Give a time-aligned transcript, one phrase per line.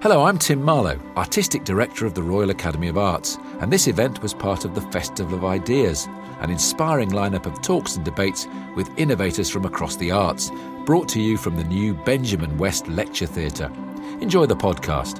[0.00, 4.22] Hello, I'm Tim Marlow, Artistic Director of the Royal Academy of Arts, and this event
[4.22, 6.06] was part of the Festival of Ideas,
[6.38, 10.52] an inspiring lineup of talks and debates with innovators from across the arts,
[10.86, 13.72] brought to you from the new Benjamin West Lecture Theatre.
[14.20, 15.18] Enjoy the podcast.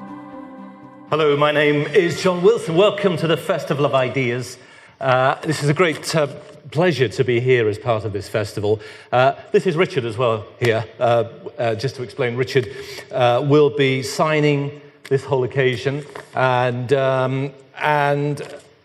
[1.10, 2.76] Hello, my name is John Wilson.
[2.76, 4.58] Welcome to the Festival of Ideas.
[5.00, 6.28] Uh, this is a great uh,
[6.70, 8.80] pleasure to be here as part of this festival.
[9.10, 10.84] Uh, this is Richard as well here.
[10.98, 11.24] Uh,
[11.58, 12.68] uh, just to explain, Richard
[13.10, 16.04] uh, will be signing this whole occasion.
[16.34, 18.42] And, um, and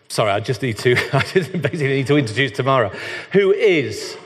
[0.08, 2.90] sorry, I just need to, I just basically need to introduce Tamara,
[3.32, 4.16] who is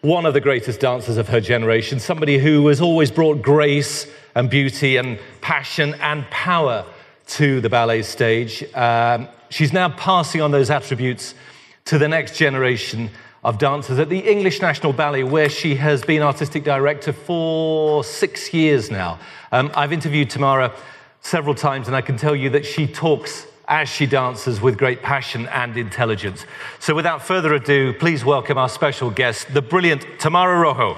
[0.00, 4.50] one of the greatest dancers of her generation, somebody who has always brought grace and
[4.50, 6.84] beauty and passion and power
[7.26, 8.64] to the ballet stage.
[8.74, 11.34] Um, she's now passing on those attributes
[11.84, 13.10] to the next generation
[13.44, 18.54] of dancers at the English National Ballet, where she has been artistic director for six
[18.54, 19.18] years now.
[19.52, 20.74] Um, I've interviewed Tamara
[21.20, 25.02] several times, and I can tell you that she talks as she dances with great
[25.02, 26.46] passion and intelligence.
[26.78, 30.96] So, without further ado, please welcome our special guest, the brilliant Tamara Rojo.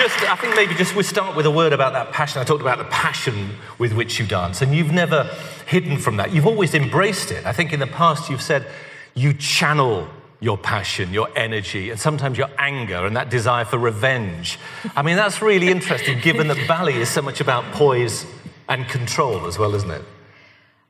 [0.00, 2.40] just, I think maybe just we start with a word about that passion.
[2.40, 5.24] I talked about the passion with which you dance, and you've never
[5.66, 6.32] hidden from that.
[6.32, 7.46] You've always embraced it.
[7.46, 8.66] I think in the past you've said
[9.14, 10.08] you channel
[10.40, 14.58] your passion, your energy, and sometimes your anger and that desire for revenge.
[14.96, 18.26] I mean, that's really interesting given that ballet is so much about poise
[18.68, 20.02] and control as well, isn't it?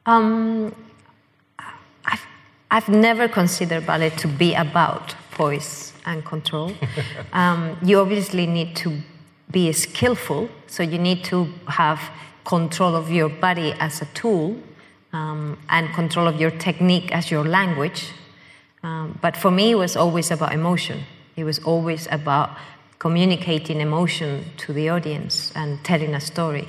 [0.07, 0.75] Um,
[2.05, 2.27] I've,
[2.71, 6.73] I've never considered ballet to be about poise and control.
[7.33, 9.03] um, you obviously need to
[9.51, 12.01] be skillful, so you need to have
[12.45, 14.57] control of your body as a tool
[15.13, 18.09] um, and control of your technique as your language.
[18.83, 21.05] Um, but for me, it was always about emotion.
[21.37, 22.51] It was always about
[22.99, 26.69] communicating emotion to the audience and telling a story.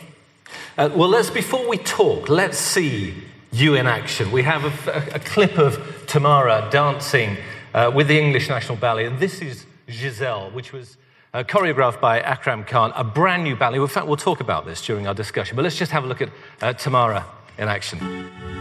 [0.77, 3.13] Uh, well, let's before we talk, let's see
[3.51, 4.31] you in action.
[4.31, 7.38] We have a, a, a clip of Tamara dancing
[7.73, 9.06] uh, with the English National Ballet.
[9.06, 10.97] And this is Giselle, which was
[11.34, 13.80] uh, choreographed by Akram Khan, a brand new ballet.
[13.80, 15.56] In fact, we'll talk about this during our discussion.
[15.56, 16.30] But let's just have a look at
[16.62, 17.25] uh, Tamara
[17.58, 18.60] in action.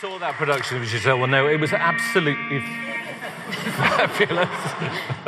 [0.00, 2.60] That production of Giselle will know it was absolutely
[3.74, 4.48] fabulous.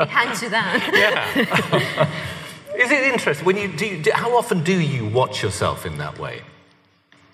[0.08, 0.90] Hands you do that.
[0.94, 2.08] yeah.
[2.76, 4.12] Is it interesting when you do, do?
[4.14, 6.42] How often do you watch yourself in that way?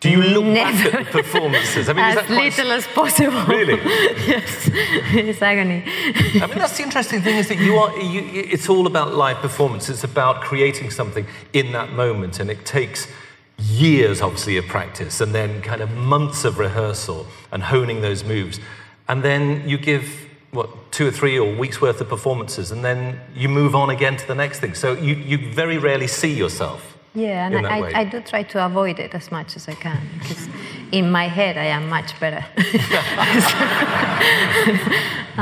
[0.01, 0.91] Do you look Never.
[0.91, 1.89] back at the performances?
[1.89, 3.43] I mean, as little as possible.
[3.45, 3.75] Really?
[4.27, 4.71] yes.
[4.73, 5.85] It's agony.
[5.87, 7.97] I mean, that's the interesting thing is that you are.
[7.99, 9.89] You, it's all about live performance.
[9.89, 13.09] It's about creating something in that moment, and it takes
[13.59, 18.61] years, obviously, of practice and then kind of months of rehearsal and honing those moves.
[19.09, 23.21] And then you give, what, two or three or weeks worth of performances, and then
[23.35, 24.75] you move on again to the next thing.
[24.75, 26.97] So you, you very rarely see yourself.
[27.15, 30.07] Yeah, and I, I, I, do try to avoid it as much as I can
[30.19, 30.51] because
[30.93, 32.45] in my head I am much better.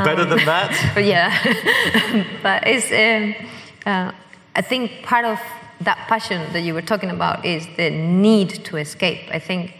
[0.04, 0.92] better than that?
[0.94, 1.34] But yeah,
[2.44, 2.92] but it's.
[2.92, 3.34] Um,
[3.84, 4.12] uh,
[4.54, 5.40] I think part of
[5.84, 9.20] that passion that you were talking about is the need to escape.
[9.30, 9.76] I think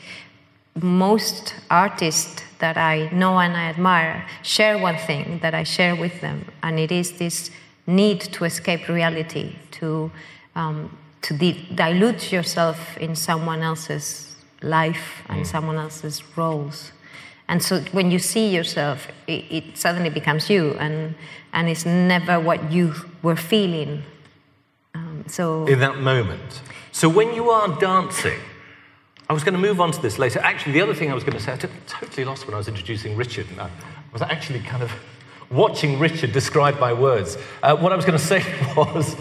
[0.80, 6.20] most artists that I know and I admire share one thing that I share with
[6.20, 7.50] them, and it is this
[7.86, 10.10] need to escape reality, to,
[10.54, 15.46] um, to di- dilute yourself in someone else's life and mm.
[15.46, 16.92] someone else's roles.
[17.48, 21.14] And so when you see yourself, it, it, suddenly becomes you, and,
[21.52, 24.02] and it's never what you were feeling.
[25.14, 26.60] Um, so in that moment.
[26.92, 28.38] So when you are dancing,
[29.28, 30.38] I was going to move on to this later.
[30.40, 31.56] Actually, the other thing I was going to say, I
[31.86, 33.48] totally lost when I was introducing Richard.
[33.50, 33.70] and I
[34.12, 34.92] was actually kind of
[35.50, 37.38] watching Richard describe by words.
[37.62, 38.44] Uh, what I was going to say
[38.76, 39.16] was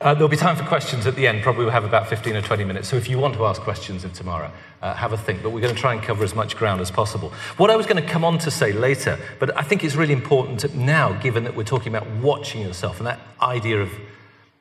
[0.00, 1.42] uh, there'll be time for questions at the end.
[1.42, 2.88] Probably we'll have about 15 or 20 minutes.
[2.88, 5.42] So if you want to ask questions of Tamara, uh, have a think.
[5.42, 7.30] But we're going to try and cover as much ground as possible.
[7.56, 10.14] What I was going to come on to say later, but I think it's really
[10.14, 13.90] important now, given that we're talking about watching yourself and that idea of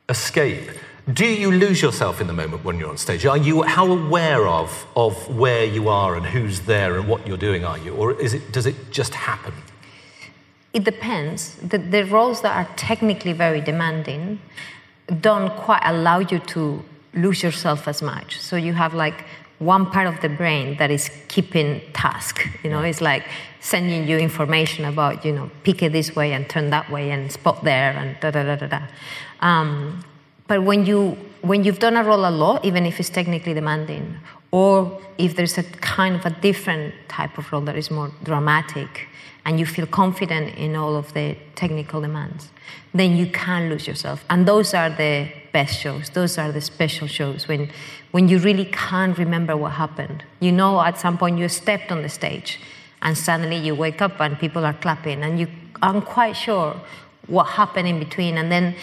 [0.09, 0.69] escape.
[1.13, 3.25] Do you lose yourself in the moment when you're on stage?
[3.25, 7.37] Are you how aware of, of where you are and who's there and what you're
[7.37, 7.95] doing are you?
[7.95, 9.53] Or is it, does it just happen?
[10.73, 11.55] It depends.
[11.55, 14.39] The, the roles that are technically very demanding
[15.21, 16.83] don't quite allow you to
[17.15, 18.39] lose yourself as much.
[18.39, 19.25] So you have like
[19.57, 22.47] one part of the brain that is keeping task.
[22.63, 23.25] You know, it's like
[23.59, 27.31] sending you information about, you know, pick it this way and turn that way and
[27.31, 28.81] spot there and da da da da da.
[29.41, 30.03] Um,
[30.47, 34.17] but when you when you've done a role a lot, even if it's technically demanding,
[34.51, 39.07] or if there's a kind of a different type of role that is more dramatic,
[39.45, 42.49] and you feel confident in all of the technical demands,
[42.93, 44.25] then you can lose yourself.
[44.29, 46.09] And those are the best shows.
[46.09, 47.69] Those are the special shows when
[48.11, 50.23] when you really can't remember what happened.
[50.39, 52.59] You know, at some point you stepped on the stage,
[53.01, 55.47] and suddenly you wake up and people are clapping, and you
[55.81, 56.75] aren't quite sure
[57.27, 58.75] what happened in between, and then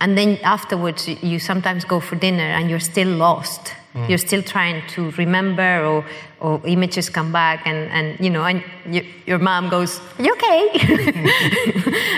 [0.00, 3.74] and then afterwards you sometimes go for dinner and you're still lost.
[3.94, 4.06] Mm.
[4.06, 6.04] you're still trying to remember or,
[6.40, 10.62] or images come back and, and you know and you, your mom goes you okay?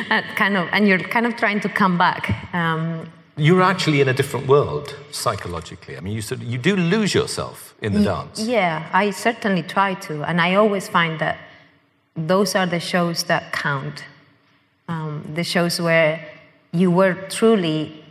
[0.34, 4.12] Kind of and you're kind of trying to come back um, you're actually in a
[4.12, 5.96] different world psychologically.
[5.96, 8.40] I mean you, sort of, you do lose yourself in the dance.
[8.40, 10.24] yeah i certainly try to.
[10.24, 11.38] And i always find that
[12.16, 14.04] those are the shows that count.
[14.88, 16.20] Um, the shows where
[16.72, 18.04] you were truly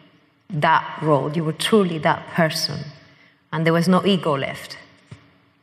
[0.50, 2.80] that role, you were truly that person,
[3.52, 4.78] and there was no ego left.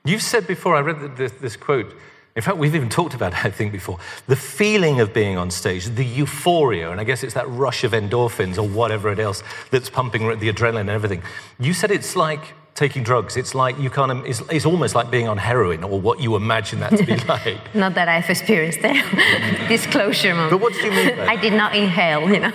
[0.05, 1.93] You've said before, I read this, this quote.
[2.37, 3.99] In fact, we've even talked about it, I think, before.
[4.27, 7.93] The feeling of being on stage, the euphoria, and I guess it's that rush of
[7.93, 11.23] endorphins or whatever it else that's pumping the adrenaline and everything.
[11.59, 13.37] You said it's like taking drugs.
[13.37, 16.81] It's like you of, it's, it's, almost like being on heroin or what you imagine
[16.81, 17.75] that to be like.
[17.75, 19.67] not that I've experienced that.
[19.69, 20.51] Disclosure moment.
[20.51, 21.19] But what do you mean?
[21.35, 22.53] I did not inhale, you know.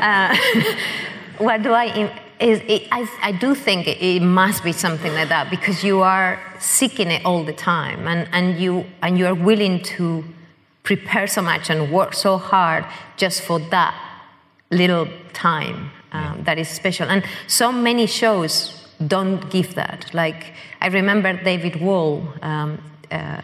[0.00, 0.34] uh,
[1.38, 2.10] what do I,
[2.40, 6.00] is, it, I, I, do think it, it, must be something like that because you
[6.00, 10.24] are seeking it all the time and, and, you, and you are willing to
[10.82, 12.86] prepare so much and work so hard
[13.18, 13.94] just for that
[14.70, 17.10] little time um, that is special.
[17.10, 20.12] And so many shows don't give that.
[20.12, 23.40] Like, I remember David Wall um, uh,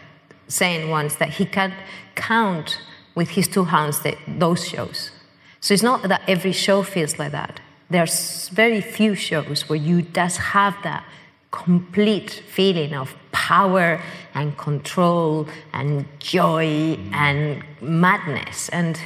[0.47, 1.73] saying once that he can't
[2.15, 2.77] count
[3.15, 5.11] with his two hands the, those shows.
[5.59, 7.59] So it's not that every show feels like that.
[7.89, 11.03] There's very few shows where you just have that
[11.51, 14.01] complete feeling of power
[14.33, 18.69] and control and joy and madness.
[18.69, 18.99] And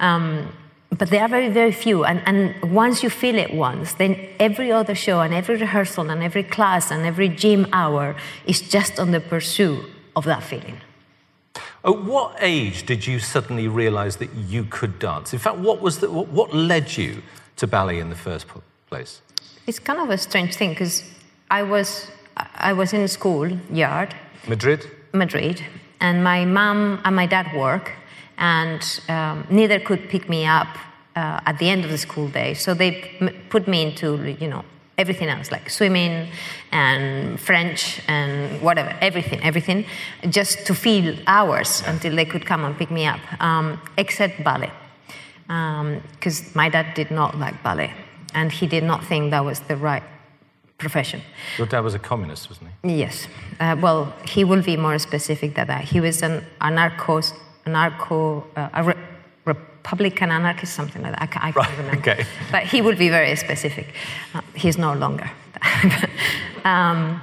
[0.00, 0.52] um,
[0.90, 2.04] but they are very, very few.
[2.04, 6.22] And, and once you feel it once, then every other show and every rehearsal and
[6.22, 8.16] every class and every gym hour
[8.46, 9.84] is just on the pursuit
[10.16, 10.80] of that feeling.
[11.84, 15.32] At what age did you suddenly realize that you could dance?
[15.32, 17.22] In fact, what, was the, what led you
[17.56, 18.46] to ballet in the first
[18.88, 19.22] place?
[19.66, 21.04] It's kind of a strange thing because
[21.50, 24.14] I was, I was in school yard.
[24.46, 24.90] Madrid?
[25.12, 25.62] Madrid.
[26.00, 27.92] And my mom and my dad work
[28.40, 30.66] and um, neither could pick me up
[31.14, 32.54] uh, at the end of the school day.
[32.54, 32.90] So they
[33.50, 34.64] put me into, you know,
[34.98, 36.28] everything else, like swimming
[36.72, 39.84] and French and whatever, everything, everything,
[40.28, 44.72] just to fill hours until they could come and pick me up, um, except ballet.
[45.46, 47.92] Because um, my dad did not like ballet,
[48.34, 50.02] and he did not think that was the right
[50.78, 51.20] profession.
[51.58, 52.98] Your dad was a communist, wasn't he?
[53.00, 53.26] Yes.
[53.58, 55.84] Uh, well, he will be more specific than that.
[55.84, 57.32] He was an anarcho
[57.66, 58.94] anarcho, uh, a re-
[59.44, 61.22] Republican anarchist, something like that.
[61.22, 62.10] I, can't, I can't right, remember.
[62.10, 62.24] Okay.
[62.50, 63.94] But he would be very specific.
[64.34, 65.30] Uh, he's no longer.
[66.64, 67.20] um,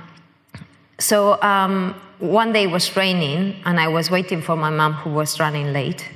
[1.00, 5.12] so um, one day it was raining, and I was waiting for my mom, who
[5.12, 6.10] was running late.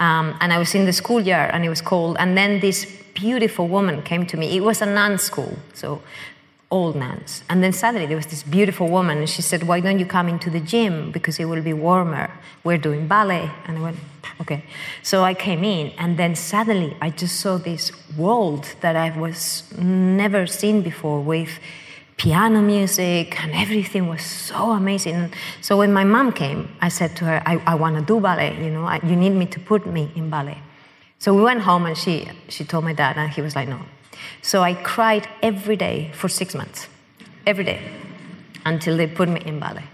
[0.00, 2.16] Um, and I was in the schoolyard and it was cold.
[2.18, 4.56] And then this beautiful woman came to me.
[4.56, 6.02] It was a nun school, so
[6.74, 7.44] old nuns.
[7.48, 10.28] And then suddenly there was this beautiful woman and she said, Why don't you come
[10.28, 11.12] into the gym?
[11.12, 12.26] Because it will be warmer.
[12.64, 13.50] We're doing ballet.
[13.66, 13.98] And I went,
[14.40, 14.64] Okay.
[15.02, 19.72] So I came in and then suddenly I just saw this world that I was
[19.78, 21.50] never seen before with
[22.16, 25.32] piano music and everything was so amazing.
[25.60, 28.52] So when my mom came, I said to her, I, I want to do ballet,
[28.64, 30.58] you know, I, you need me to put me in ballet.
[31.18, 33.80] So we went home and she, she told my dad and he was like, no.
[34.42, 36.88] So I cried every day for six months,
[37.46, 37.80] every day,
[38.64, 39.84] until they put me in ballet.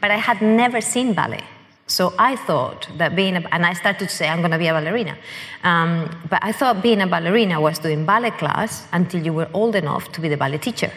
[0.00, 1.44] But I had never seen ballet.
[1.86, 4.68] So I thought that being a, and I started to say I'm going to be
[4.68, 5.16] a ballerina.
[5.64, 9.74] Um, but I thought being a ballerina was doing ballet class until you were old
[9.74, 10.92] enough to be the ballet teacher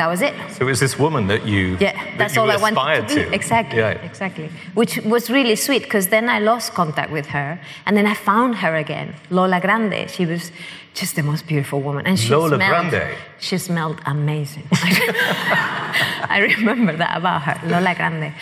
[0.00, 0.34] that was it.
[0.54, 3.14] So it was this woman that you yeah, that's all I wanted to.
[3.16, 3.34] To.
[3.34, 4.10] Exactly, yeah.
[4.10, 4.48] exactly.
[4.72, 8.56] Which was really sweet because then I lost contact with her, and then I found
[8.56, 10.08] her again, Lola Grande.
[10.16, 10.52] She was
[10.94, 13.16] just the most beautiful woman, and she Lola smelled, Grande.
[13.40, 14.66] She smelled amazing.
[14.72, 18.32] I remember that about her, Lola Grande.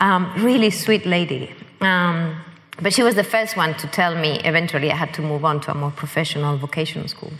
[0.00, 1.52] Um, really sweet lady.
[1.80, 2.36] Um,
[2.80, 5.60] but she was the first one to tell me eventually I had to move on
[5.62, 7.32] to a more professional vocational school.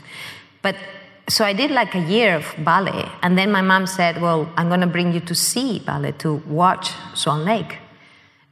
[0.63, 0.75] But
[1.29, 4.69] so I did like a year of ballet, and then my mom said, "Well, I'm
[4.69, 7.79] going to bring you to see ballet to watch Swan Lake,"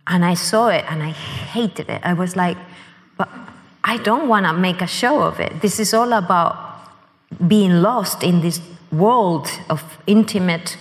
[0.07, 2.01] and I saw it and I hated it.
[2.05, 2.57] I was like,
[3.17, 3.29] "But
[3.83, 5.61] I don't want to make a show of it.
[5.63, 6.55] This is all about
[7.49, 8.61] being lost in this
[8.93, 10.77] world of intimate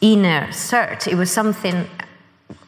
[0.00, 1.86] inner search." It was something.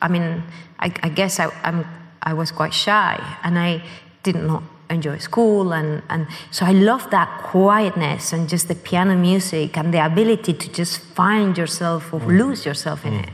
[0.03, 0.43] I mean,
[0.79, 1.87] I, I guess I, I'm,
[2.23, 3.83] I was quite shy, and I
[4.23, 9.17] didn't know enjoy school and, and so i love that quietness and just the piano
[9.17, 12.39] music and the ability to just find yourself or mm.
[12.39, 13.23] lose yourself in mm.
[13.23, 13.31] it.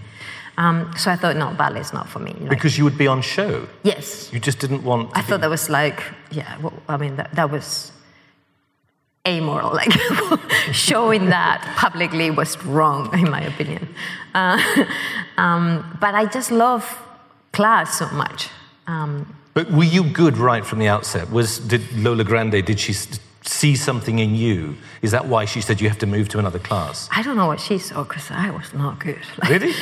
[0.59, 3.07] Um, so i thought no ballet is not for me like, because you would be
[3.07, 3.69] on show?
[3.83, 4.33] Yes.
[4.33, 5.27] You just didn't want i be...
[5.27, 7.93] thought that was like yeah well, i mean that, that was
[9.27, 9.93] amoral like
[10.73, 13.89] showing that publicly was wrong in my opinion.
[14.35, 14.59] Uh,
[15.37, 16.85] um, but i just love
[17.57, 18.51] class so much.
[18.87, 21.31] Um, but were you good right from the outset?
[21.31, 22.93] Was did Lola Grande did she
[23.43, 24.77] see something in you?
[25.01, 27.09] Is that why she said you have to move to another class?
[27.11, 29.23] I don't know what she saw because I was not good.
[29.39, 29.73] Like, really?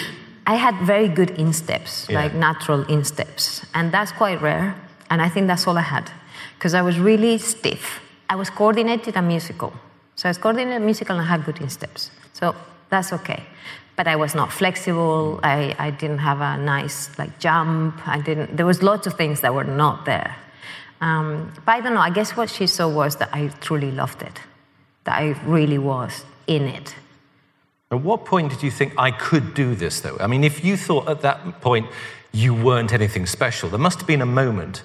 [0.47, 2.21] I had very good insteps, yeah.
[2.21, 4.77] like natural insteps, and that's quite rare.
[5.11, 6.09] And I think that's all I had
[6.57, 8.01] because I was really stiff.
[8.31, 9.73] I was coordinated and musical.
[10.15, 12.13] So I was coordinated musical and I had good insteps.
[12.33, 12.55] So
[12.91, 13.43] that's okay
[13.97, 15.41] but I was not flexible.
[15.43, 18.07] I, I didn't have a nice like jump.
[18.07, 18.57] I didn't.
[18.57, 20.37] There was lots of things that were not there.
[21.01, 22.01] Um, but I don't know.
[22.01, 24.41] I guess what she saw was that I truly loved it.
[25.05, 26.95] That I really was in it.
[27.91, 30.17] At what point did you think I could do this, though?
[30.19, 31.87] I mean, if you thought at that point
[32.33, 34.83] you weren't anything special, there must have been a moment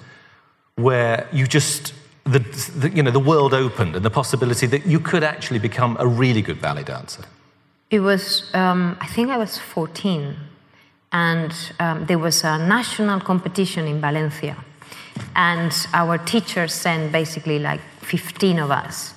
[0.76, 2.38] where you just the,
[2.76, 6.06] the you know the world opened and the possibility that you could actually become a
[6.06, 7.24] really good ballet dancer.
[7.90, 10.36] It was, um, I think I was 14,
[11.12, 14.56] and um, there was a national competition in Valencia.
[15.34, 19.14] And our teacher sent basically like 15 of us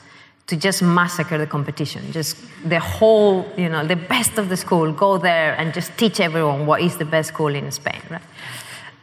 [0.48, 2.12] to just massacre the competition.
[2.12, 6.20] Just the whole, you know, the best of the school, go there and just teach
[6.20, 8.22] everyone what is the best school in Spain, right?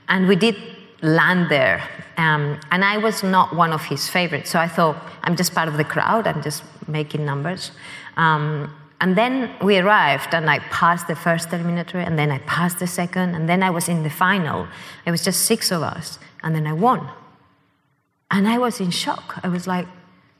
[0.08, 0.56] And we did
[1.00, 1.82] land there.
[2.16, 4.50] Um, and I was not one of his favorites.
[4.50, 7.70] So I thought, I'm just part of the crowd, I'm just making numbers.
[8.16, 12.78] Um, and then we arrived, and I passed the first eliminatory, and then I passed
[12.78, 14.68] the second, and then I was in the final.
[15.06, 17.08] It was just six of us, and then I won.
[18.30, 19.40] And I was in shock.
[19.42, 19.86] I was like,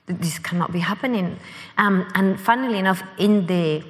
[0.06, 1.38] this cannot be happening.
[1.78, 3.82] Um, and funnily enough, in the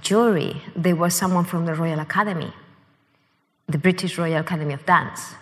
[0.00, 2.52] jury, there was someone from the Royal Academy,
[3.68, 5.34] the British Royal Academy of Dance.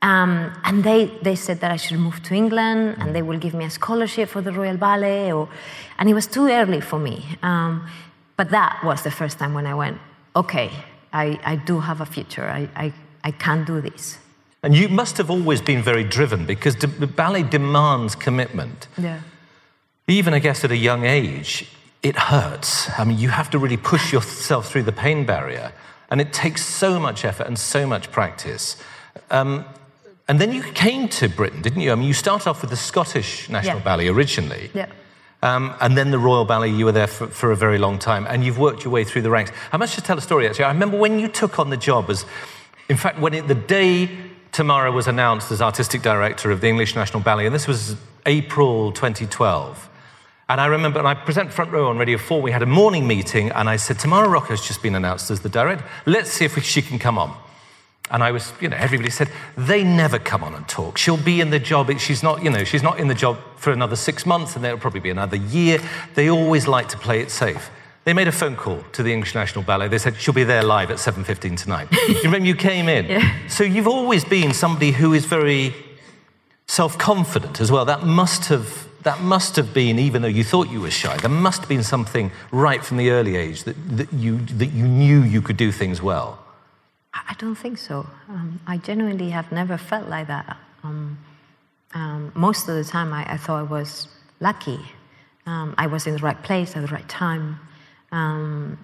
[0.00, 3.52] Um, and they, they said that I should move to England and they will give
[3.52, 5.32] me a scholarship for the Royal Ballet.
[5.32, 5.48] Or,
[5.98, 7.24] and it was too early for me.
[7.42, 7.86] Um,
[8.36, 9.98] but that was the first time when I went,
[10.36, 10.70] okay,
[11.12, 12.44] I, I do have a future.
[12.44, 12.92] I, I,
[13.24, 14.18] I can do this.
[14.62, 18.88] And you must have always been very driven because de- ballet demands commitment.
[18.96, 19.20] Yeah.
[20.06, 21.68] Even, I guess, at a young age,
[22.02, 22.88] it hurts.
[22.98, 25.72] I mean, you have to really push yourself through the pain barrier.
[26.10, 28.76] And it takes so much effort and so much practice.
[29.30, 29.64] Um,
[30.28, 31.92] and then you came to Britain, didn't you?
[31.92, 33.84] I mean, you start off with the Scottish National yeah.
[33.84, 34.70] Ballet originally.
[34.74, 34.86] Yeah.
[35.42, 38.26] Um, and then the Royal Ballet, you were there for, for, a very long time,
[38.28, 39.52] and you've worked your way through the ranks.
[39.70, 40.64] I must just tell a story, actually.
[40.64, 42.24] I remember when you took on the job as,
[42.88, 44.10] in fact, when it, the day
[44.50, 48.90] Tamara was announced as artistic director of the English National Ballet, and this was April
[48.90, 49.88] 2012.
[50.48, 53.06] And I remember, and I present Front Row on Radio 4, we had a morning
[53.06, 55.84] meeting, and I said, Tamara Rojo has just been announced as the director.
[56.04, 57.36] Let's see if she can come on.
[58.10, 60.98] And I was, you know, everybody said, they never come on and talk.
[60.98, 63.72] She'll be in the job, she's not, you know, she's not in the job for
[63.72, 65.78] another six months and there'll probably be another year.
[66.14, 67.70] They always like to play it safe.
[68.04, 69.88] They made a phone call to the English National Ballet.
[69.88, 71.88] They said, she'll be there live at 7.15 tonight.
[72.08, 73.06] you remember you came in?
[73.06, 73.48] Yeah.
[73.48, 75.74] So you've always been somebody who is very
[76.66, 77.84] self-confident as well.
[77.84, 81.30] That must have that must have been, even though you thought you were shy, there
[81.30, 85.22] must have been something right from the early age that, that, you, that you knew
[85.22, 86.38] you could do things well.
[87.28, 88.06] I don't think so.
[88.28, 90.56] Um, I genuinely have never felt like that.
[90.82, 91.18] Um,
[91.94, 94.08] um, most of the time, I, I thought I was
[94.40, 94.78] lucky.
[95.46, 97.58] Um, I was in the right place at the right time.
[98.12, 98.78] Um,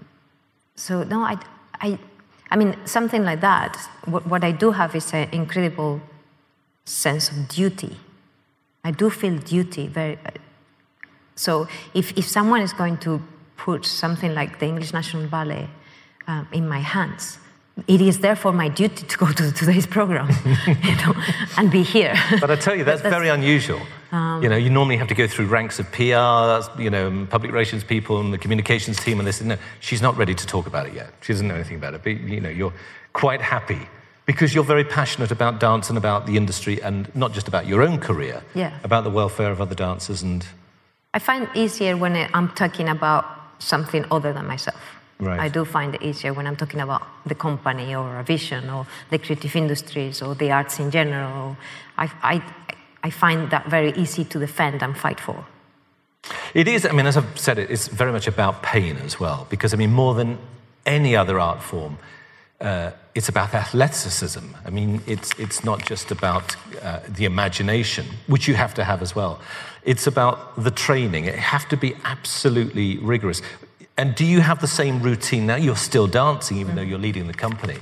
[0.76, 1.36] so no, I,
[1.80, 1.98] I,
[2.50, 3.76] I mean something like that.
[4.06, 6.00] What, what I do have is an incredible
[6.84, 7.96] sense of duty.
[8.82, 10.18] I do feel duty very.
[11.36, 13.22] So if, if someone is going to
[13.56, 15.68] put something like the English National Ballet
[16.26, 17.38] um, in my hands,
[17.88, 20.28] it is therefore my duty to go to today's program
[20.66, 21.14] you know,
[21.56, 22.14] and be here.
[22.40, 23.80] But I tell you, that's, that's very unusual.
[24.12, 27.50] Um, you know, you normally have to go through ranks of PR, you know, public
[27.50, 29.40] relations people and the communications team, and this.
[29.40, 31.12] And No, she's not ready to talk about it yet.
[31.20, 32.02] She doesn't know anything about it.
[32.04, 32.72] But you know, you're
[33.12, 33.88] quite happy
[34.24, 37.82] because you're very passionate about dance and about the industry, and not just about your
[37.82, 38.42] own career.
[38.54, 38.78] Yeah.
[38.84, 40.46] About the welfare of other dancers and.
[41.12, 43.24] I find it easier when I'm talking about
[43.58, 44.80] something other than myself.
[45.20, 45.38] Right.
[45.38, 48.86] I do find it easier when I'm talking about the company or a vision or
[49.10, 51.56] the creative industries or the arts in general.
[51.96, 52.42] I, I,
[53.02, 55.44] I find that very easy to defend and fight for.
[56.52, 59.74] It is, I mean, as I've said, it's very much about pain as well, because,
[59.74, 60.38] I mean, more than
[60.86, 61.98] any other art form,
[62.60, 64.44] uh, it's about athleticism.
[64.64, 69.02] I mean, it's, it's not just about uh, the imagination, which you have to have
[69.02, 69.40] as well.
[69.84, 71.26] It's about the training.
[71.26, 73.42] It have to be absolutely rigorous.
[73.96, 75.56] And do you have the same routine now?
[75.56, 77.78] You're still dancing, even though you're leading the company.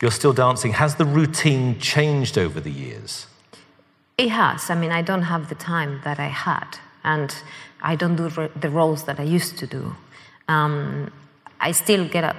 [0.00, 0.72] You're still dancing.
[0.72, 3.26] Has the routine changed over the years?
[4.18, 4.70] It has.
[4.70, 7.34] I mean, I don't have the time that I had, and
[7.80, 8.28] I don't do
[8.60, 9.96] the roles that I used to do.
[10.48, 11.10] Um,
[11.60, 12.36] I still get up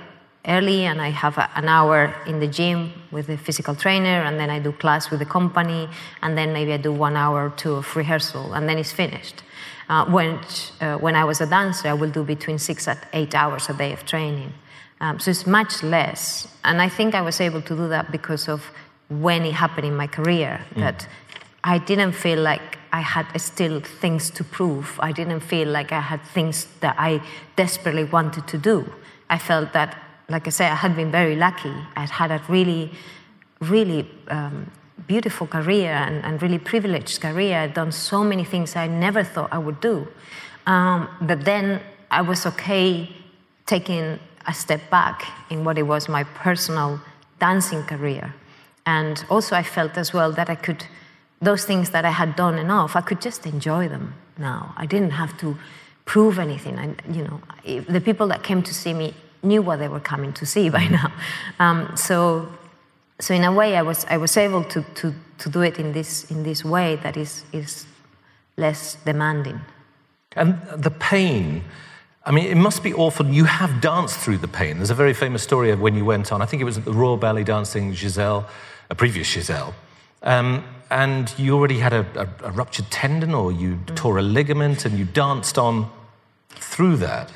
[0.48, 4.40] early and I have a, an hour in the gym with the physical trainer, and
[4.40, 5.90] then I do class with the company,
[6.22, 9.42] and then maybe I do one hour or two of rehearsal, and then it's finished.
[9.88, 10.40] Uh, when,
[10.82, 13.74] uh, when I was a dancer, I will do between six and eight hours a
[13.74, 14.54] day of training.
[15.00, 16.48] Um, so it's much less.
[16.64, 18.72] And I think I was able to do that because of
[19.10, 20.80] when it happened in my career, mm.
[20.80, 21.08] that
[21.64, 25.00] I didn't feel like I had still things to prove.
[25.00, 27.22] I didn't feel like I had things that I
[27.56, 28.90] desperately wanted to do.
[29.30, 29.98] I felt that,
[30.30, 31.74] like I said, I had been very lucky.
[31.96, 32.92] I'd had a really,
[33.60, 34.72] really um,
[35.08, 37.60] beautiful career and, and, really privileged career.
[37.60, 40.08] I'd done so many things I never thought I would do.
[40.66, 43.10] Um, but then I was okay
[43.66, 47.02] taking a step back in what it was my personal
[47.40, 48.34] dancing career.
[48.86, 50.86] And also, I felt as well that I could,
[51.42, 54.74] those things that I had done enough, I could just enjoy them now.
[54.78, 55.58] I didn't have to
[56.06, 56.78] prove anything.
[56.78, 57.42] I, you know,
[57.90, 60.88] the people that came to see me knew what they were coming to see by
[61.00, 61.12] now.
[61.60, 62.48] Um, so
[63.20, 65.94] so in a way, I was, I was able to, to, to do it in
[65.94, 67.86] this, in this way that is, is
[68.58, 69.62] less demanding.
[70.36, 71.64] And the pain,
[72.26, 73.26] I mean, it must be awful.
[73.26, 74.78] You have danced through the pain.
[74.78, 76.86] There's a very famous story of when you went on, I think it was at
[76.86, 78.48] the Royal Ballet Dancing Giselle,
[78.90, 79.74] a previous Giselle.
[80.24, 83.96] Um, and you already had a, a, a ruptured tendon or you mm.
[83.96, 85.90] tore a ligament and you danced on
[86.50, 87.32] through that.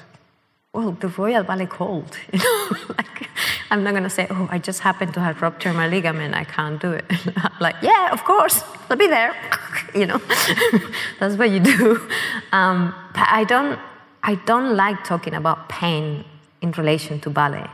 [0.80, 3.28] Well, the Royal Ballet called, you know, like
[3.70, 6.46] I'm not going to say, oh, I just happened to have ruptured my ligament, I
[6.46, 7.04] can't do it.
[7.60, 9.36] like, yeah, of course, I'll be there.
[9.94, 10.22] you know,
[11.20, 12.10] that's what you do.
[12.54, 13.78] Um, but I don't,
[14.24, 16.24] I don't like talking about pain
[16.62, 17.68] in relation to ballet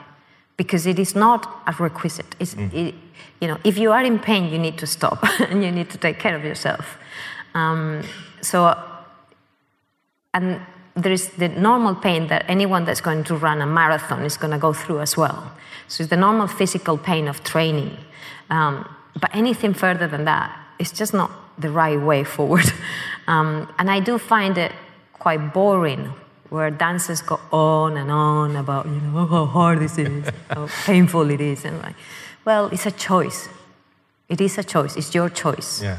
[0.58, 2.32] because it is not a requisite.
[2.39, 2.74] Mm.
[2.74, 2.96] It,
[3.39, 6.00] you know, if you are in pain, you need to stop and you need to
[6.00, 6.98] take care of yourself.
[7.54, 8.02] Um,
[8.41, 8.76] so,
[10.34, 10.60] and
[10.95, 14.51] there is the normal pain that anyone that's going to run a marathon is going
[14.51, 15.51] to go through as well.
[15.88, 17.97] So it's the normal physical pain of training.
[18.49, 18.88] Um,
[19.19, 22.65] but anything further than that is just not the right way forward.
[23.27, 24.71] Um, and I do find it
[25.13, 26.13] quite boring
[26.49, 31.31] where dancers go on and on about you know how hard this is, how painful
[31.31, 31.95] it is, and like,
[32.45, 33.49] well, it's a choice.
[34.29, 34.95] It is a choice.
[34.95, 35.81] It's your choice.
[35.81, 35.97] Yeah.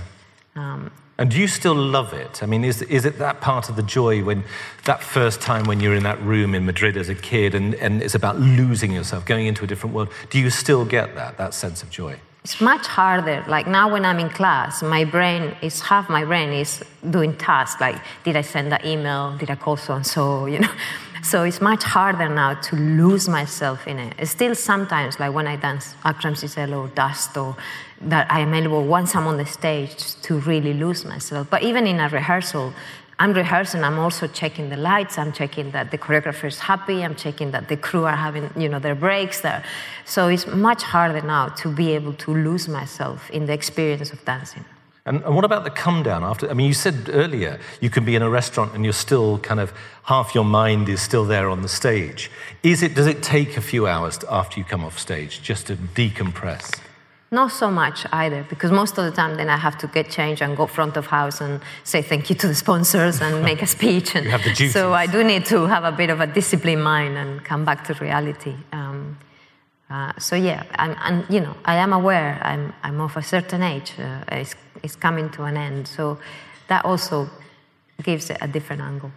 [0.54, 2.42] Um, and do you still love it?
[2.42, 4.44] I mean, is, is it that part of the joy when
[4.84, 8.02] that first time when you're in that room in Madrid as a kid and, and
[8.02, 10.10] it's about losing yourself, going into a different world?
[10.30, 12.18] Do you still get that, that sense of joy?
[12.46, 13.44] it's much harder.
[13.48, 17.80] Like now, when I'm in class, my brain is half my brain is doing tasks
[17.80, 19.36] like, did I send that email?
[19.36, 20.46] Did I call so and so?
[20.46, 20.74] You know.
[21.22, 24.14] So it's much harder now to lose myself in it.
[24.16, 27.56] It's still sometimes, like when I dance Akram Giselle or Dust, or
[28.00, 31.48] that I am able, once I'm on the stage, to really lose myself.
[31.50, 32.72] But even in a rehearsal,
[33.18, 37.14] I'm rehearsing, I'm also checking the lights, I'm checking that the choreographer is happy, I'm
[37.14, 39.64] checking that the crew are having, you know, their breaks there.
[40.04, 44.22] So it's much harder now to be able to lose myself in the experience of
[44.26, 44.64] dancing.
[45.06, 46.50] And, and, what about the come down after?
[46.50, 49.60] I mean, you said earlier you can be in a restaurant and you're still kind
[49.60, 52.28] of half your mind is still there on the stage.
[52.64, 52.94] Is it?
[52.96, 56.80] Does it take a few hours after you come off stage just to decompress?
[57.36, 60.40] Not so much either, because most of the time then I have to get changed
[60.44, 63.66] and go front of house and say thank you to the sponsors and make a
[63.66, 64.08] speech.
[64.16, 64.68] And you have the.
[64.78, 67.84] So I do need to have a bit of a disciplined mind and come back
[67.88, 68.54] to reality.
[68.72, 69.18] Um,
[69.90, 73.62] uh, so yeah, I'm, and you know, I am aware I'm, I'm of a certain
[73.62, 73.92] age.
[73.98, 75.88] Uh, it's, it's coming to an end.
[75.88, 76.18] So
[76.68, 77.28] that also
[78.02, 79.12] gives it a different angle.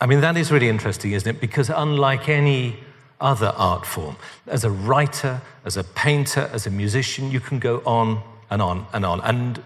[0.00, 1.38] I mean, that is really interesting, isn't it?
[1.38, 2.78] Because unlike any
[3.24, 4.16] other art form.
[4.46, 8.86] As a writer, as a painter, as a musician, you can go on and on
[8.92, 9.20] and on.
[9.22, 9.60] And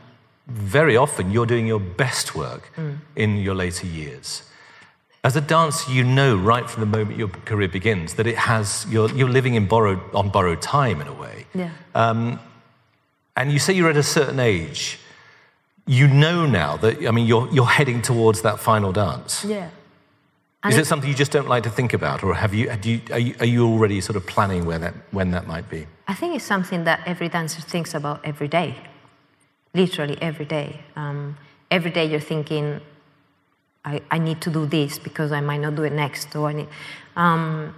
[0.47, 2.97] very often you're doing your best work mm.
[3.17, 4.45] in your later years.
[5.25, 8.87] As a dancer, you know right from the moment your career begins that it has,
[8.89, 11.47] you're, you're living in borrowed, on borrowed time in a way.
[11.55, 11.71] Yeah.
[11.95, 12.39] Um,
[13.37, 15.01] and you say you're at a certain age.
[15.87, 19.45] You know now that, I mean, you're, you're heading towards that final dance.
[19.45, 19.71] Yeah.
[20.67, 23.19] Is it something you just don't like to think about, or have you, you, are,
[23.19, 25.87] you, are you already sort of planning where that, when that might be?
[26.09, 28.75] I think it's something that every dancer thinks about every day,
[29.73, 30.81] literally every day.
[30.97, 31.37] Um,
[31.71, 32.81] every day you're thinking,
[33.85, 36.35] I, I, need to do this because I might not do it next.
[36.35, 36.69] Or I, need,
[37.15, 37.73] um,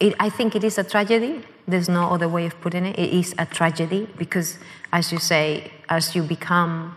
[0.00, 1.44] it, I think it is a tragedy.
[1.68, 2.98] There's no other way of putting it.
[2.98, 4.58] It is a tragedy because,
[4.90, 6.96] as you say, as you become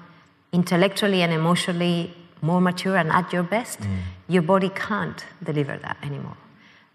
[0.53, 3.97] intellectually and emotionally more mature and at your best, mm.
[4.27, 6.37] your body can't deliver that anymore.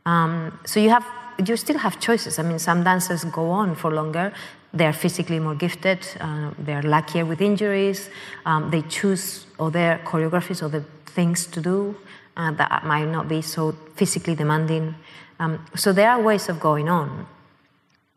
[0.07, 1.05] Um, so you have
[1.45, 2.39] you still have choices.
[2.39, 4.33] I mean, some dancers go on for longer.
[4.75, 6.01] They are physically more gifted.
[6.21, 8.11] Uh, they are luckier with injuries.
[8.45, 11.97] Um, they choose other choreographies, other things to do
[12.37, 14.95] uh, that might not be so physically demanding.
[15.41, 17.27] Um, so there are ways of going on.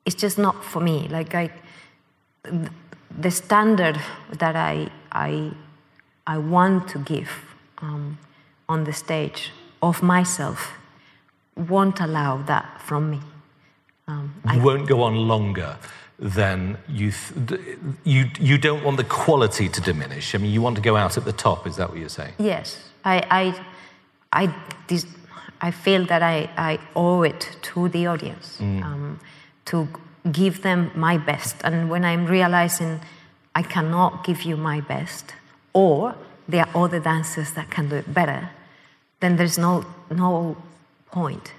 [0.06, 1.08] It's just not for me.
[1.08, 1.52] Like I,
[2.44, 4.00] the standard
[4.40, 5.52] that I I
[6.34, 7.32] I want to give
[7.80, 8.18] um,
[8.70, 10.60] on the stage of myself
[11.56, 13.20] won't allow that from me.
[14.08, 15.78] Um, I, won't go on longer
[16.38, 17.12] than you,
[17.48, 17.62] th-
[18.06, 18.30] you.
[18.40, 20.34] You don't want the quality to diminish.
[20.34, 21.68] I mean, you want to go out at the top.
[21.68, 22.34] Is that what you're saying?
[22.40, 23.44] Yes, I, I,
[24.42, 24.56] I,
[24.88, 25.06] this,
[25.60, 27.42] I feel that I, I owe it
[27.74, 28.82] to the audience mm.
[28.84, 29.20] um,
[29.66, 29.88] to
[30.32, 31.56] give them my best.
[31.66, 33.02] And when I'm realizing
[33.54, 35.34] I cannot give you my best,
[35.74, 36.16] or
[36.48, 38.50] there are other dancers that can do it better,
[39.20, 40.58] then there's no, no
[41.12, 41.54] point.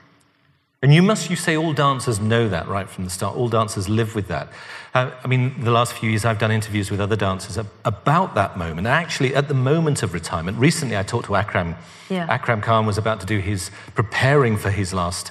[0.82, 3.36] And you must, you say all dancers know that right from the start.
[3.36, 4.48] All dancers live with that.
[4.94, 8.58] Uh, I mean, the last few years I've done interviews with other dancers about that
[8.58, 8.88] moment.
[8.88, 11.76] Actually, at the moment of retirement, recently I talked to Akram.
[12.10, 12.26] Yeah.
[12.28, 15.30] Akram Khan was about to do his, preparing for his last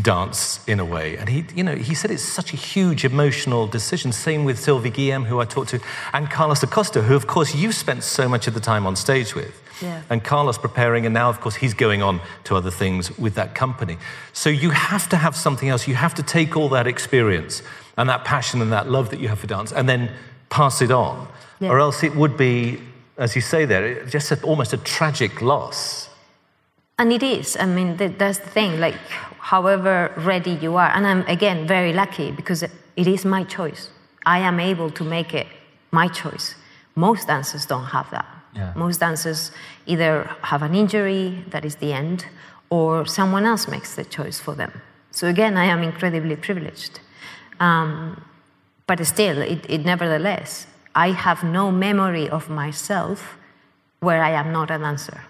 [0.00, 1.16] dance in a way.
[1.16, 4.12] And he, you know, he said it's such a huge emotional decision.
[4.12, 5.80] Same with Sylvie Guillem, who I talked to,
[6.12, 9.34] and Carlos Acosta, who, of course, you've spent so much of the time on stage
[9.34, 9.60] with.
[9.82, 10.02] Yeah.
[10.08, 13.54] And Carlos preparing, and now, of course, he's going on to other things with that
[13.54, 13.98] company.
[14.32, 15.88] So you have to have something else.
[15.88, 17.62] You have to take all that experience
[17.96, 20.10] and that passion and that love that you have for dance and then
[20.50, 21.28] pass it on.
[21.60, 21.70] Yeah.
[21.70, 22.80] Or else it would be,
[23.18, 26.08] as you say there, just a, almost a tragic loss.
[27.02, 27.56] And it is.
[27.56, 28.78] I mean, that's the thing.
[28.78, 28.94] Like,
[29.40, 33.90] however ready you are, and I'm again very lucky because it is my choice.
[34.24, 35.48] I am able to make it
[35.90, 36.54] my choice.
[36.94, 38.26] Most dancers don't have that.
[38.54, 38.72] Yeah.
[38.76, 39.50] Most dancers
[39.84, 42.26] either have an injury that is the end,
[42.70, 44.70] or someone else makes the choice for them.
[45.10, 47.00] So again, I am incredibly privileged.
[47.58, 48.22] Um,
[48.86, 53.36] but still, it, it nevertheless, I have no memory of myself
[53.98, 55.22] where I am not a dancer.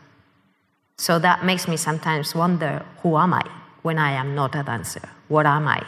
[0.96, 3.42] So that makes me sometimes wonder who am I
[3.82, 5.08] when I am not a dancer?
[5.28, 5.84] What am I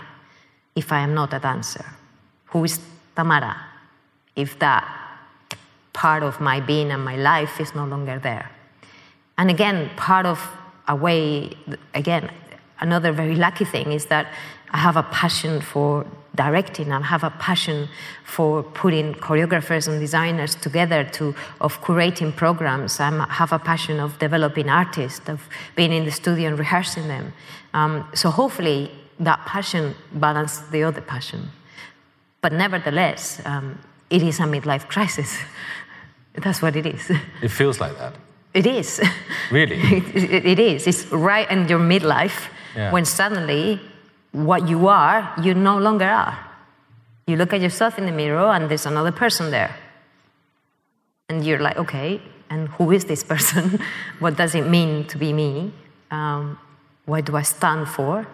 [0.74, 1.84] if I am not a dancer?
[2.46, 2.80] Who is
[3.14, 3.56] Tamara
[4.36, 4.84] if that
[5.92, 8.50] part of my being and my life is no longer there?
[9.38, 10.40] And again, part of
[10.86, 11.50] a way,
[11.94, 12.30] again,
[12.80, 14.32] another very lucky thing is that
[14.70, 16.92] I have a passion for directing.
[16.92, 17.88] I have a passion
[18.24, 22.98] for putting choreographers and designers together to of curating programs.
[23.00, 27.32] I have a passion of developing artists, of being in the studio and rehearsing them.
[27.72, 31.50] Um, so hopefully that passion balances the other passion.
[32.40, 33.78] But nevertheless, um,
[34.10, 35.38] it is a midlife crisis.
[36.34, 37.10] That's what it is.
[37.42, 38.14] It feels like that.
[38.52, 39.00] It is.
[39.50, 39.76] Really?
[39.82, 40.86] it, it- it is.
[40.86, 42.90] It's right in your midlife Yeah.
[42.92, 43.80] when suddenly
[44.34, 46.36] what you are, you no longer are.
[47.26, 49.74] You look at yourself in the mirror and there's another person there.
[51.28, 52.20] And you're like, okay,
[52.50, 53.80] and who is this person?
[54.18, 55.72] what does it mean to be me?
[56.10, 56.58] Um,
[57.06, 58.26] what do I stand for?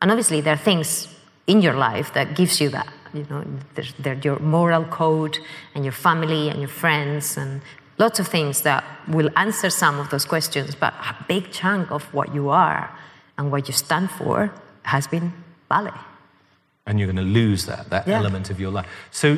[0.00, 1.14] And obviously, there are things
[1.46, 2.88] in your life that gives you that.
[3.12, 5.38] You know, there's, there's your moral code
[5.74, 7.60] and your family and your friends and
[7.98, 10.74] lots of things that will answer some of those questions.
[10.74, 12.96] But a big chunk of what you are
[13.36, 14.52] and what you stand for
[14.88, 15.32] has been
[15.68, 15.98] ballet.
[16.86, 18.18] And you're going to lose that, that Yeah.
[18.18, 18.86] element of your life.
[19.10, 19.36] So,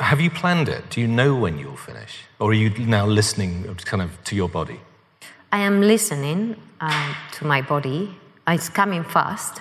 [0.00, 0.82] have you planned it?
[0.90, 2.12] Do you know when you'll finish?
[2.38, 3.52] Or are you now listening
[3.84, 4.80] kind of to your body?
[5.52, 8.14] I am listening um, to my body.
[8.48, 9.60] It's coming fast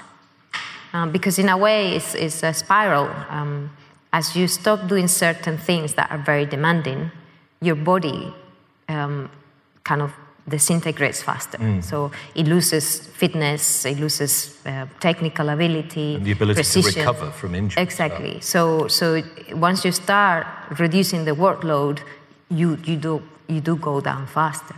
[0.93, 3.09] um, because, in a way, it's, it's a spiral.
[3.29, 3.69] Um,
[4.11, 7.11] as you stop doing certain things that are very demanding,
[7.61, 8.33] your body
[8.89, 9.29] um,
[9.83, 10.11] kind of
[10.47, 11.57] disintegrates faster.
[11.81, 16.93] So it loses fitness, it loses uh, technical ability, And the ability precision.
[16.93, 17.81] to recover from injury.
[17.81, 18.41] Exactly.
[18.41, 19.21] So, so
[19.53, 20.45] once you start
[20.79, 21.99] reducing the workload,
[22.49, 24.75] you, you, do, you do go down faster.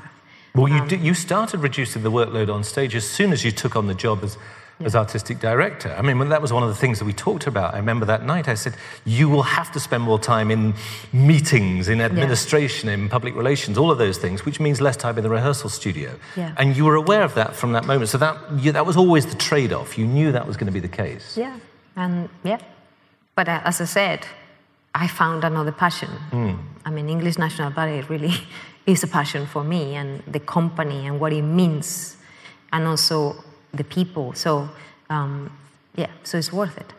[0.53, 3.51] Well, Um, you, did, you started reducing the workload on stage as soon as you
[3.51, 4.37] took on the job as,
[4.83, 5.95] as artistic director.
[5.97, 7.73] I mean, when that was one of the things that we talked about.
[7.73, 10.73] I remember that night I said, you will have to spend more time in
[11.13, 15.23] meetings, in administration, in public relations, all of those things, which means less time in
[15.23, 16.15] the rehearsal studio.
[16.35, 16.53] Yeah.
[16.57, 18.09] And you were aware of that from that moment.
[18.09, 19.97] So that, you, that was always the trade off.
[19.97, 21.37] You knew that was going to be the case.
[21.37, 21.57] Yeah,
[21.95, 22.59] and yeah.
[23.35, 24.27] But uh, as I said,
[24.93, 26.09] I found another passion.
[26.85, 28.33] I mean, English National Ballet really
[28.85, 32.17] is a passion for me, and the company and what it means,
[32.71, 33.43] and also
[33.77, 34.33] the people.
[34.33, 34.69] So,
[35.09, 35.51] um,
[35.95, 36.93] yeah, so it's worth it.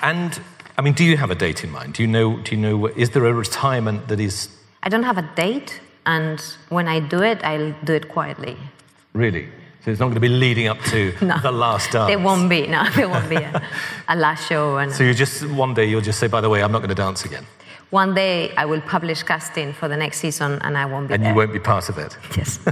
[0.00, 0.40] And,
[0.78, 1.94] I mean, do you have a date in mind?
[1.94, 4.48] Do you know, do you know is there a retirement that is
[4.82, 8.56] I don't have a date, and when I do it, I'll do it quietly.
[9.12, 9.46] really?
[9.84, 11.38] So it's not going to be leading up to No.
[11.40, 12.08] the last dance.
[12.10, 13.62] There won't be, no, there won't be a,
[14.08, 14.76] a last show.
[14.76, 16.90] And So you just one day you'll just say, by the way, I'm not going
[16.90, 17.46] to dance again,
[17.90, 21.22] one day I will publish casting for the next season, and I won't be and
[21.22, 21.30] there.
[21.32, 22.14] you won't be part of it.
[22.36, 22.58] Yes.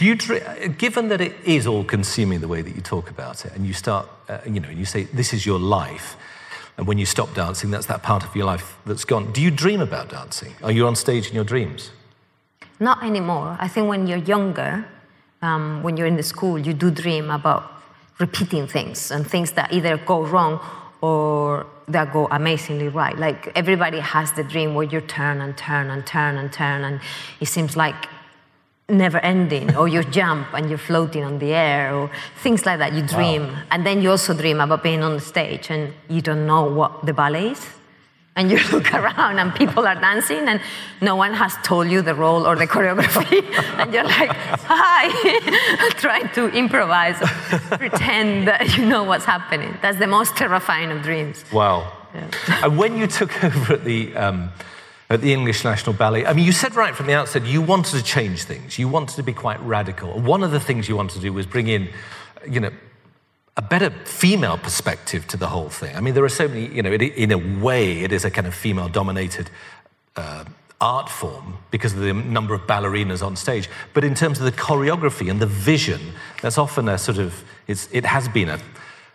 [0.00, 3.52] Do you, given that it is all consuming the way that you talk about it,
[3.54, 6.16] and you start, uh, you know, you say this is your life,
[6.78, 9.30] and when you stop dancing, that's that part of your life that's gone.
[9.30, 10.54] Do you dream about dancing?
[10.62, 11.90] Are you on stage in your dreams?
[12.78, 13.58] Not anymore.
[13.60, 14.86] I think when you're younger,
[15.42, 17.70] um, when you're in the school, you do dream about
[18.18, 20.60] repeating things and things that either go wrong
[21.02, 23.18] or that go amazingly right.
[23.18, 27.00] Like everybody has the dream where you turn and turn and turn and turn, and
[27.38, 28.06] it seems like
[28.90, 32.10] never ending, or you jump and you're floating on the air, or
[32.42, 32.92] things like that.
[32.92, 36.46] You dream, and then you also dream about being on the stage, and you don't
[36.46, 37.66] know what the ballet is.
[38.36, 40.60] And you look around and people are dancing, and
[41.00, 43.42] no one has told you the role or the choreography.
[43.78, 47.16] and you're like, hi, trying to improvise,
[47.70, 49.76] pretend that you know what's happening.
[49.82, 51.44] That's the most terrifying of dreams.
[51.52, 51.92] Wow.
[52.62, 54.50] and when you took over at the, um,
[55.10, 57.98] at the English National Ballet, I mean, you said right from the outset you wanted
[57.98, 58.78] to change things.
[58.78, 60.18] You wanted to be quite radical.
[60.20, 61.88] One of the things you wanted to do was bring in,
[62.48, 62.70] you know,
[63.56, 65.96] a better female perspective to the whole thing.
[65.96, 68.30] I mean, there are so many, you know, it, in a way, it is a
[68.30, 69.50] kind of female dominated
[70.14, 70.44] uh,
[70.80, 73.68] art form because of the number of ballerinas on stage.
[73.92, 76.00] But in terms of the choreography and the vision,
[76.40, 78.60] that's often a sort of, it has been a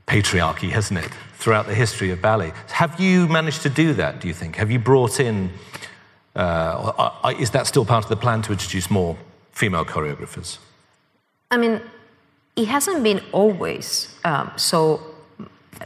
[0.07, 2.53] patriarchy, hasn't it, throughout the history of ballet.
[2.69, 4.55] Have you managed to do that, do you think?
[4.55, 5.51] Have you brought in,
[6.35, 9.17] uh, or, uh, is that still part of the plan to introduce more
[9.51, 10.59] female choreographers?
[11.51, 11.81] I mean,
[12.55, 15.01] it hasn't been always um, so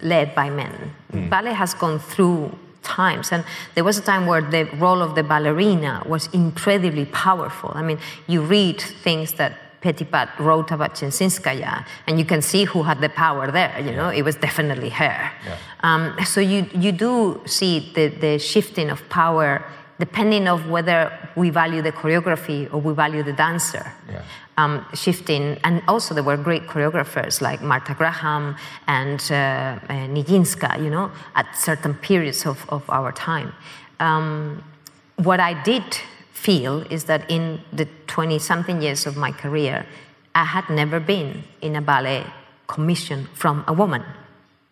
[0.02, 0.94] led by men.
[1.30, 2.52] Ballet has gone through
[2.84, 3.44] times, and
[3.76, 7.72] there was a time where the role of the ballerina was incredibly powerful.
[7.74, 12.84] I mean, you read things that Petipa wrote about Kschessinskaya, and you can see who
[12.84, 13.80] had the power there.
[13.80, 15.32] You know, it was definitely her.
[15.82, 19.64] Um, so you you do see the, the shifting of power
[20.00, 24.22] depending of whether we value the choreography or we value the dancer Yeah.
[24.58, 25.58] um, shifting.
[25.66, 28.56] And also, there were great choreographers like Martha Graham
[28.88, 33.52] and uh, uh, Nijinska, you know, at certain periods of, of our time.
[34.00, 34.64] Um,
[35.18, 35.84] what I did
[36.32, 39.86] feel is that in the 20 something years of my career,
[40.36, 42.26] I had never been in a ballet
[42.68, 44.04] commission from a woman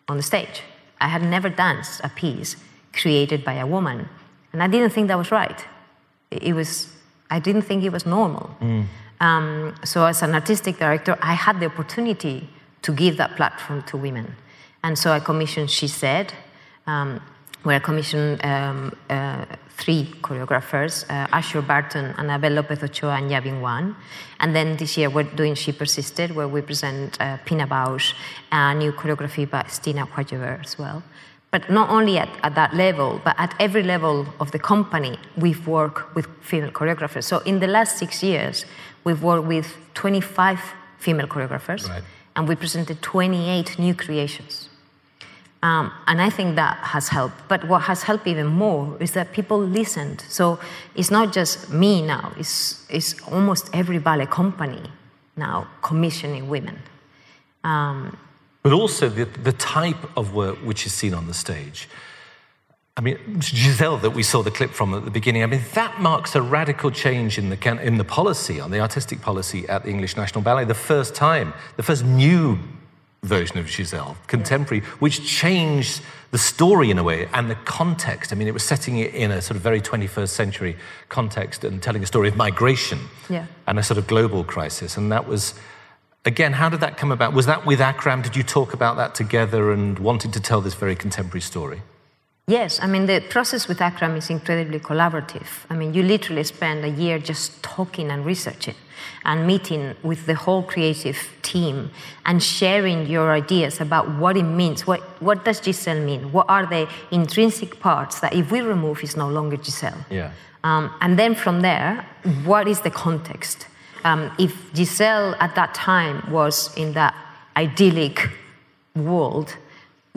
[0.08, 0.62] on the stage.
[1.00, 2.56] I had never danced a piece
[2.92, 4.08] created by a woman.
[4.52, 5.64] And I didn't think that was right.
[6.30, 6.92] It was,
[7.30, 8.50] I didn't think it was normal.
[9.20, 12.48] Um, so, as an artistic director, I had the opportunity
[12.82, 14.36] to give that platform to women.
[14.82, 16.32] And so I commissioned She Said,
[16.86, 17.20] um,
[17.62, 19.44] where I commissioned um, uh,
[19.78, 23.94] three choreographers, uh, Aszure Barton, Annabelle Lopez Ochoa, and Yabin Wang.
[24.40, 28.12] And then this year we're doing She Persisted, where we present uh, Pina Bausch,
[28.50, 31.02] a new choreography by Stina Quagebeur as well.
[31.50, 35.66] But not only at, at that level, but at every level of the company, we've
[35.66, 37.24] worked with female choreographers.
[37.24, 38.66] So in the last six years,
[39.04, 40.60] we've worked with 25
[40.98, 42.02] female choreographers, Right.
[42.36, 44.68] and we presented 28 new creations.
[45.62, 47.36] Um, and I think that has helped.
[47.48, 50.24] But what has helped even more is that people listened.
[50.28, 50.58] So
[50.94, 54.90] it's not just me now, it's, it's almost every ballet company
[55.36, 56.78] now commissioning women.
[57.64, 58.16] Um,
[58.62, 61.88] But also the, the type of work which is seen on the stage.
[62.96, 66.00] I mean, Giselle, that we saw the clip from at the beginning, I mean, that
[66.00, 69.90] marks a radical change in the, in the policy, on the artistic policy at the
[69.90, 72.58] English National Ballet, the first time, the first new
[73.22, 76.00] version of Giselle, contemporary, which changed
[76.30, 78.32] the story in a way and the context.
[78.32, 80.76] I mean, it was setting it in a sort of very 21st century
[81.08, 83.46] context and telling a story of migration Yeah.
[83.66, 84.96] and a sort of global crisis.
[84.96, 85.54] And that was,
[86.24, 87.32] again, how did that come about?
[87.32, 88.22] Was that with Akram?
[88.22, 91.82] Did you talk about that together and wanted to tell this very contemporary story?
[92.48, 95.66] Yes, I mean, the process with Akram is incredibly collaborative.
[95.68, 98.74] I mean, you literally spend a year just talking and researching
[99.26, 101.90] and meeting with the whole creative team
[102.24, 104.86] and sharing your ideas about what it means.
[104.86, 106.32] What, what does Giselle mean?
[106.32, 110.06] What are the intrinsic parts that if we remove is no longer Giselle?
[110.08, 110.32] Yeah.
[110.64, 112.06] Um, and then from there,
[112.46, 113.66] what is the context?
[114.04, 117.14] Um, if Giselle at that time was in that
[117.58, 118.30] idyllic
[118.96, 119.54] world,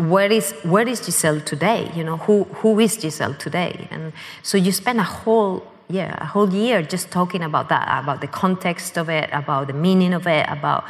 [0.09, 1.91] where is where is Giselle today?
[1.95, 3.87] You know, who who is Giselle today?
[3.91, 8.21] And so you spend a whole yeah a whole year just talking about that, about
[8.21, 10.85] the context of it, about the meaning of it, about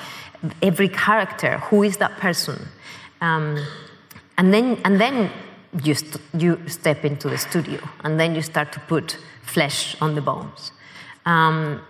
[0.61, 1.57] every character.
[1.69, 2.67] Who is that person?
[3.19, 3.63] Um,
[4.37, 5.31] and then and then
[5.83, 10.15] you st- you step into the studio, and then you start to put flesh on
[10.15, 10.71] the bones.
[11.25, 11.81] Um,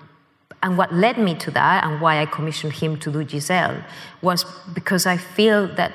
[0.63, 3.83] and what led me to that, and why I commissioned him to do Giselle,
[4.21, 5.93] was because I feel that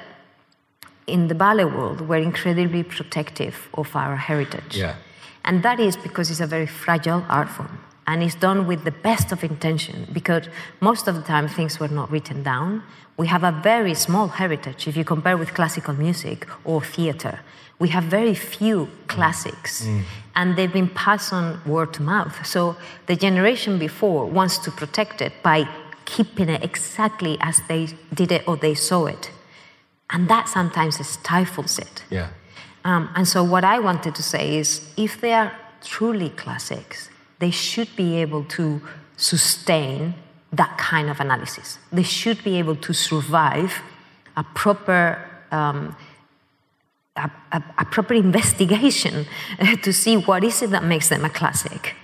[1.06, 4.76] in the ballet world, we're incredibly protective of our heritage.
[4.76, 4.96] Yeah.
[5.44, 7.78] And that is because it's a very fragile art form.
[8.08, 10.48] And it's done with the best of intention because
[10.80, 12.82] most of the time things were not written down.
[13.16, 17.40] We have a very small heritage if you compare with classical music or theater.
[17.78, 20.02] We have very few classics mm.
[20.34, 22.46] and they've been passed on word to mouth.
[22.46, 25.68] So the generation before wants to protect it by
[26.04, 29.30] keeping it exactly as they did it or they saw it.
[30.10, 32.04] And that sometimes stifles it.
[32.10, 32.28] Yeah.
[32.84, 37.50] Um, and so, what I wanted to say is if they are truly classics, they
[37.50, 38.80] should be able to
[39.16, 40.14] sustain
[40.52, 41.78] that kind of analysis.
[41.90, 43.82] They should be able to survive
[44.36, 45.18] a proper.
[45.50, 45.96] Um,
[47.16, 49.24] a, a, a proper investigation
[49.82, 51.94] to see what is it that makes them a classic.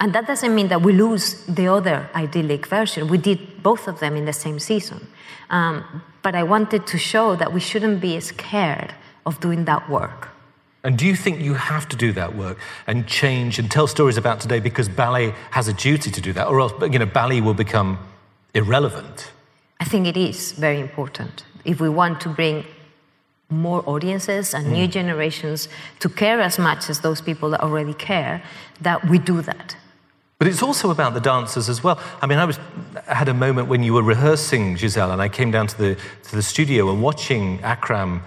[0.00, 3.06] And that doesn't mean that we lose the other idyllic version.
[3.06, 5.06] We did both of them in the same season.
[5.50, 8.94] Um, but I wanted to show that we shouldn't be scared
[9.26, 10.28] of doing that work.
[10.82, 14.16] And do you think you have to do that work and change and tell stories
[14.16, 17.40] about today because ballet has a duty to do that, or else you know ballet
[17.40, 17.98] will become
[18.54, 19.30] irrelevant?
[19.78, 22.64] I think it is very important if we want to bring
[23.50, 24.90] more audiences and new hmm.
[24.90, 28.42] generations to care as much as those people that already care,
[28.80, 29.76] that we do that.
[30.40, 32.00] But it's also about the dancers as well.
[32.22, 32.58] I mean, I was
[33.06, 35.96] I had a moment when you were rehearsing Giselle, and I came down to the
[36.30, 38.22] to the studio and watching Akram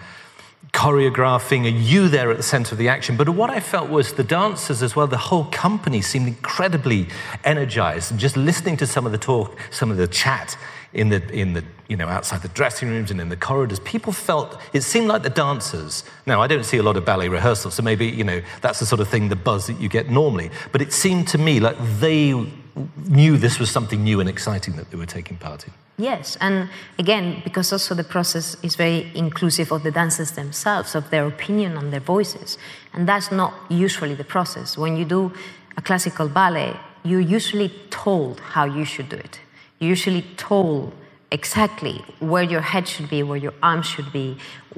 [0.71, 3.17] choreographing, and you there at the center of the action.
[3.17, 5.07] But what I felt was the dancers as well.
[5.07, 7.07] The whole company seemed incredibly
[7.43, 10.57] energized, and just listening to some of the talk, some of the chat
[10.93, 13.79] in the in the you know outside the dressing rooms and in the corridors.
[13.79, 16.03] People felt it seemed like the dancers.
[16.25, 18.85] Now I don't see a lot of ballet rehearsals, so maybe you know that's the
[18.85, 20.51] sort of thing, the buzz that you get normally.
[20.71, 22.47] But it seemed to me like they
[23.07, 25.73] knew this was something new and exciting that they were taking part in.
[25.97, 31.11] Yes, and again, because also the process is very inclusive of the dancers themselves, of
[31.11, 32.57] their opinion and their voices.
[32.93, 34.75] And that's not usually the process.
[34.75, 35.31] When you do
[35.77, 39.39] a classical ballet, you're usually told how you should do it.
[39.79, 40.93] You're usually told
[41.31, 44.37] exactly where your head should be, where your arms should be,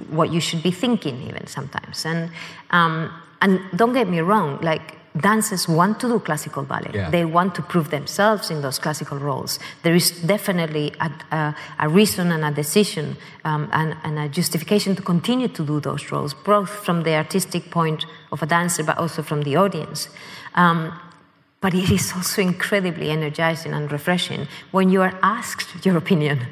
[0.09, 2.05] what you should be thinking, even sometimes.
[2.05, 2.31] And,
[2.71, 6.91] um, and don't get me wrong, like, dancers want to do classical ballet.
[6.93, 7.09] Yeah.
[7.09, 9.59] They want to prove themselves in those classical roles.
[9.83, 14.95] There is definitely a, a, a reason and a decision um, and, and, a justification
[14.95, 18.97] to continue to do those roles, both from the artistic point of a dancer, but
[18.97, 20.09] also from the audience.
[20.55, 20.99] Um,
[21.61, 26.45] but it is also incredibly energizing and refreshing when you are asked your opinion,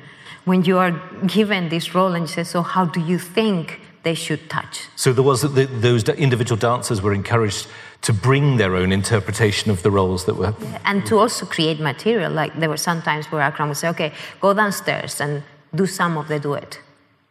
[0.45, 0.91] when you are
[1.27, 4.87] given this role and you say, So, how do you think they should touch.
[4.95, 7.67] So there was the, those individual dancers were encouraged
[8.01, 10.53] to bring their own interpretation of the roles that were.
[10.83, 12.31] And to also create material.
[12.31, 15.41] Like there were some times where Akram would say, okay, go downstairs and
[15.73, 16.79] do some of the duet.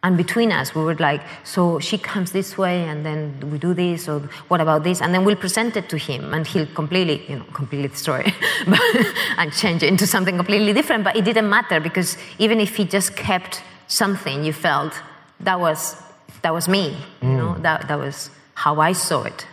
[0.05, 3.73] And between us, we were like, so she comes this way, and then we do
[3.73, 4.19] this, or
[4.49, 5.01] what about this?
[5.01, 9.17] And then we'll present it to him, and he'll completely, you know, completely destroy it
[9.39, 11.05] and change it into something completely different.
[11.05, 14.93] But it didn't matter because even if he just kept something, you felt
[15.39, 16.03] that was
[16.43, 17.37] that was me, you mm.
[17.37, 19.47] know, that that was how I saw it.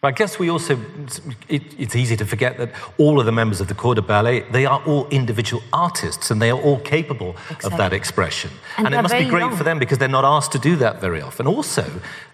[0.00, 0.80] I guess we also,
[1.48, 4.42] it, it's easy to forget that all of the members of the Corps de Ballet,
[4.52, 7.72] they are all individual artists and they are all capable exactly.
[7.72, 8.52] of that expression.
[8.76, 9.56] And, and it must be great young.
[9.56, 11.48] for them because they're not asked to do that very often.
[11.48, 11.84] Also,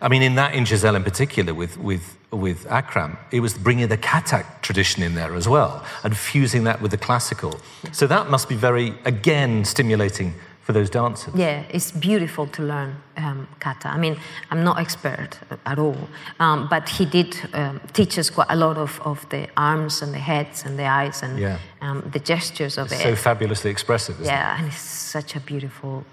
[0.03, 3.89] I mean, in that in Giselle in particular with, with, with Akram, it was bringing
[3.89, 7.59] the Kathak tradition in there as well and fusing that with the classical.
[7.93, 10.35] So that must be very, again, stimulating
[10.65, 11.35] for those dancers.
[11.35, 13.93] Yeah, it's beautiful to learn um, Kathak.
[13.93, 14.17] I mean,
[14.51, 16.09] I'm not expert at all,
[16.41, 20.15] um, but he did um, teach us quite a lot of, of the arms and
[20.15, 21.59] the heads and the eyes and yeah.
[21.83, 23.03] um, the gestures of it's it.
[23.03, 24.29] So fabulously expressive, yeah, it?
[24.29, 26.05] Yeah, and it's such a beautiful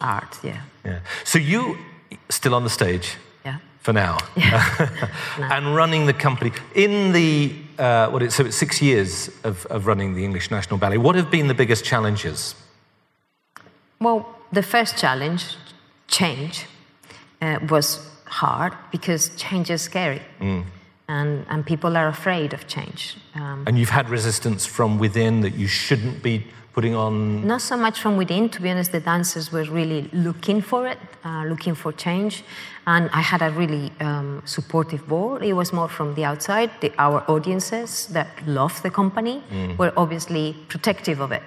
[0.00, 0.38] art.
[0.42, 0.62] Yeah.
[0.84, 1.00] Yeah.
[1.24, 1.76] So you
[2.30, 3.16] still on the stage?
[3.44, 3.58] Yeah.
[3.80, 4.16] For now.
[4.36, 4.88] Yeah.
[5.54, 8.22] and running the company in the uh, what?
[8.22, 10.98] It, so it's six years of, of running the English National Ballet.
[10.98, 12.54] What have been the biggest challenges?
[14.00, 15.56] Well, the first challenge,
[16.08, 16.66] change,
[17.42, 20.22] uh, was hard because change is scary.
[20.40, 20.64] Mm.
[21.08, 23.16] And, and people are afraid of change.
[23.34, 27.46] Um, and you've had resistance from within that you shouldn't be putting on?
[27.46, 28.48] Not so much from within.
[28.50, 32.44] To be honest, the dancers were really looking for it, uh, looking for change.
[32.86, 35.42] And I had a really um, supportive board.
[35.42, 36.70] It was more from the outside.
[36.80, 39.76] The, our audiences that love the company mm.
[39.76, 41.42] were obviously protective of it.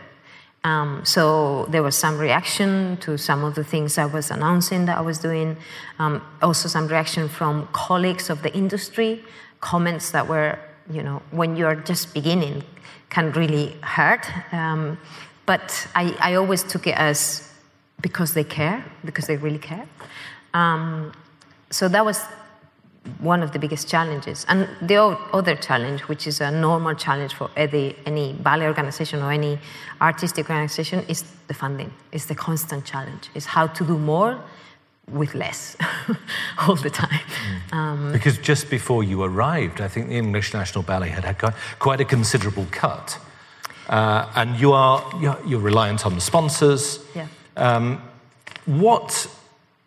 [0.64, 4.98] Um, so there was some reaction to some of the things I was announcing that
[4.98, 5.58] I was doing.
[6.00, 9.24] Um, also, some reaction from colleagues of the industry,
[9.60, 10.58] comments that were,
[10.90, 12.64] you know, when you're just beginning,
[13.10, 14.26] can really hurt.
[14.54, 14.98] Um,
[15.46, 17.52] but I, I, always took it as
[18.02, 19.86] because they care, because they really care.
[20.54, 21.12] Um,
[21.70, 22.22] so that was
[23.20, 24.46] one of the biggest challenges.
[24.48, 24.96] And the
[25.34, 29.60] other challenge, which is a normal challenge for any, any ballet organization or any
[30.02, 31.92] artistic organization, is the funding.
[32.12, 33.30] It's the constant challenge.
[33.36, 34.40] It's how to do more
[35.12, 35.76] with less
[36.68, 37.20] all the time.
[37.72, 37.76] Mm.
[37.76, 42.00] Um, because just before you arrived, I think the English National Ballet had had quite
[42.00, 43.20] a considerable cut.
[43.90, 45.04] Uh, and you are
[45.46, 47.00] you're, reliant on the sponsors.
[47.14, 47.28] Yeah.
[47.58, 48.02] Um,
[48.66, 49.28] what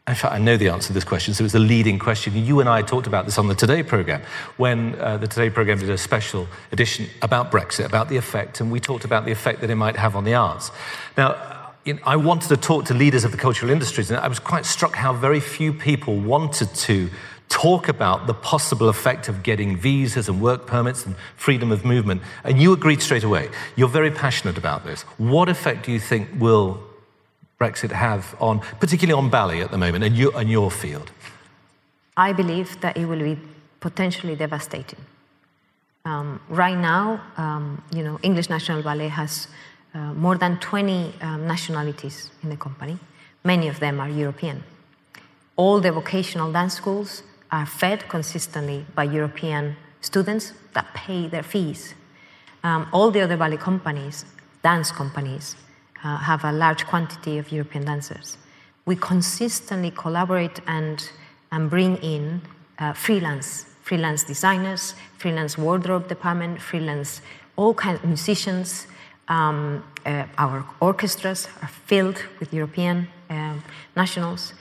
[0.08, 2.36] in fact, I know the answer to this question, so it's a leading question.
[2.46, 4.22] You and I talked about this on the Today programme
[4.56, 8.70] when uh, the Today programme did a special edition about Brexit, about the effect, and
[8.70, 10.70] we talked about the effect that it might have on the arts.
[11.16, 11.72] Now,
[12.04, 14.94] I wanted to talk to leaders of the cultural industries, and I was quite struck
[14.94, 17.10] how very few people wanted to
[17.48, 22.22] talk about the possible effect of getting visas and work permits and freedom of movement.
[22.44, 23.48] And you agreed straight away.
[23.74, 25.02] You're very passionate about this.
[25.18, 26.85] What effect do you think will
[27.58, 31.10] Brexit have on, particularly on ballet at the moment and, you, and your field?
[32.16, 33.38] I believe that it will be
[33.80, 34.98] potentially devastating.
[36.04, 39.48] Um, right now, um, you know, English National Ballet has
[39.94, 42.98] uh, more than 20 um, nationalities in the company.
[43.44, 44.62] Many of them are European.
[45.56, 51.94] All the vocational dance schools are fed consistently by European students that pay their fees.
[52.62, 54.24] Um, all the other ballet companies,
[54.62, 55.56] dance companies,
[56.04, 58.36] uh, have a large quantity of European dancers.
[58.84, 61.08] We consistently collaborate and,
[61.50, 62.42] and bring in
[62.78, 67.20] uh, freelance, freelance designers, freelance wardrobe department, freelance
[67.56, 68.86] all kinds of musicians.
[69.28, 73.62] Um, uh, our orchestras are filled with European um,
[73.96, 74.54] nationals.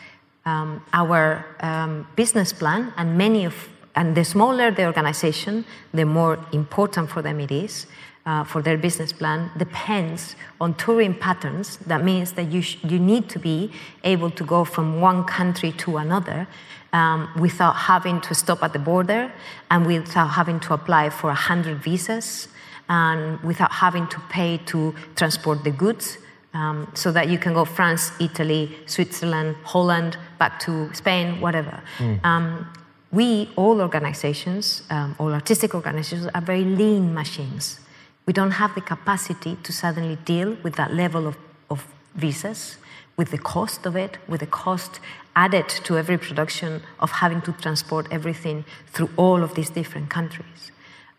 [0.45, 6.39] Um, our um, business plan, and many of, and the smaller the organization, the more
[6.51, 7.87] important for them it is
[8.25, 11.77] uh, for their business plan depends on touring patterns.
[11.77, 13.71] That means that you, sh- you need to be
[14.03, 16.47] able to go from one country to another
[16.91, 19.31] um, without having to stop at the border
[19.69, 22.47] and without having to apply for 100 visas
[22.89, 26.17] and without having to pay to transport the goods.
[26.53, 31.83] Um, so that you can go France, Italy, Switzerland, Holland, back to Spain, whatever.
[31.97, 32.23] Mm.
[32.23, 32.73] Um,
[33.11, 37.81] we, all organizations, um, all artistic organizations, are very lean machines.
[38.25, 41.37] We don't have the capacity to suddenly deal with that level of,
[41.69, 42.77] of visas,
[43.17, 44.99] with the cost of it, with the cost
[45.35, 50.71] added to every production of having to transport everything through all of these different countries.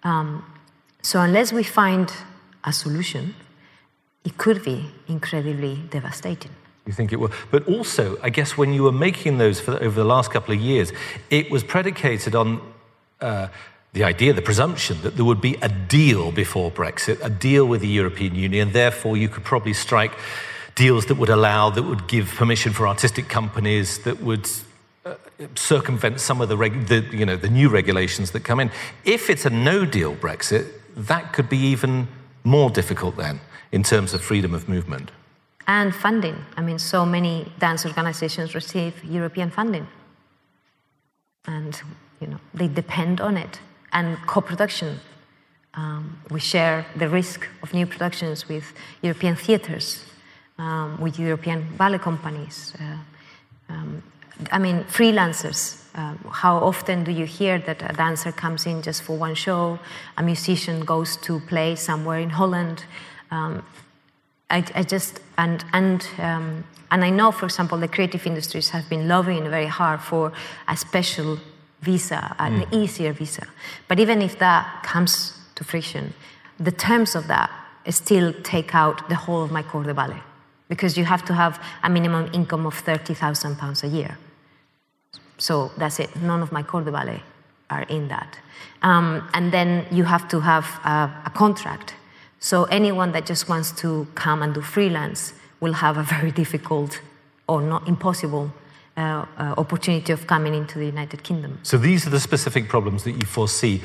[0.02, 0.44] Um,
[1.02, 2.12] so, unless we find
[2.64, 3.34] a solution,
[4.24, 6.50] it could be incredibly devastating.
[6.86, 7.32] You think it will?
[7.50, 10.61] But also, I guess when you were making those for, over the last couple of
[10.61, 10.92] years,
[11.30, 12.61] it was predicated on
[13.20, 13.48] uh,
[13.97, 17.80] the idea, the presumption that there would be a deal before Brexit, a deal with
[17.80, 20.12] the European Union, therefore you could probably strike
[20.74, 24.47] deals that would allow, that would give permission for artistic companies, that would
[25.07, 25.14] uh,
[25.55, 28.70] circumvent some of the, reg- the, you know, the new regulations that come in.
[29.05, 32.07] If it's a no deal Brexit, that could be even
[32.44, 33.40] more difficult then
[33.72, 35.11] in terms of freedom of movement.
[35.66, 36.44] And funding.
[36.59, 39.86] I mean, so many dance organizations receive European funding.
[41.47, 41.80] And,
[42.20, 43.59] you know, they depend on it.
[43.97, 45.01] And co production.
[45.72, 50.05] Um, we share the risk of new productions with European theaters,
[50.59, 52.74] um, with European ballet companies.
[52.78, 54.03] Uh, um,
[54.53, 55.82] I mean, freelancers.
[55.94, 59.78] Uh, how often do you hear that a dancer comes in just for one show,
[60.18, 62.84] a musician goes to play somewhere in Holland?
[63.30, 63.64] Um,
[64.51, 68.90] I, I, just and and um, and I know, for example, the creative industries have
[68.90, 70.32] been lobbying very hard for
[70.68, 71.38] a special
[71.81, 72.72] visa, an mm.
[72.72, 73.47] easier visa.
[73.89, 76.14] But even if that comes to fruition,
[76.59, 77.51] the terms of that
[77.91, 80.22] still take out the whole of my corps de ballet
[80.68, 84.18] because you have to have a minimum income of thirty thousand pounds a year.
[85.39, 86.16] So that's it.
[86.16, 87.22] None of my corps de ballet
[87.70, 88.39] are in that.
[88.83, 91.95] Um, and then you have to have a, a contract
[92.39, 97.01] so anyone that just wants to come and do freelance will have a very difficult
[97.49, 98.53] or not impossible
[98.97, 101.59] uh, uh, opportunity of coming into the United Kingdom.
[101.62, 103.82] So these are the specific problems that you foresee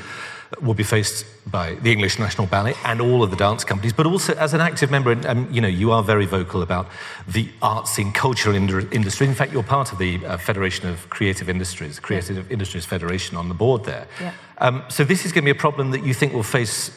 [0.60, 4.06] will be faced by the English National Ballet and all of the dance companies, but
[4.06, 6.88] also as an active member, um, you know, you are very vocal about
[7.26, 9.26] the arts and cultural industry.
[9.26, 12.52] In fact, you're part of the uh, Federation of Creative Industries, Creative yeah.
[12.52, 14.06] Industries Federation on the board there.
[14.20, 14.32] Yeah.
[14.58, 16.90] Um, so this is going to be a problem that you think will face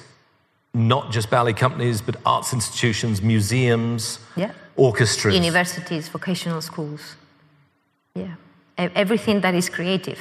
[0.73, 4.51] not just ballet companies, but arts institutions, museums, yeah.
[4.75, 7.15] orchestras, universities, vocational schools.
[8.15, 8.35] Yeah,
[8.77, 10.19] everything that is creative,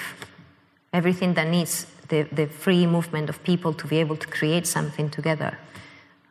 [0.92, 5.10] everything that needs the, the free movement of people to be able to create something
[5.10, 5.56] together.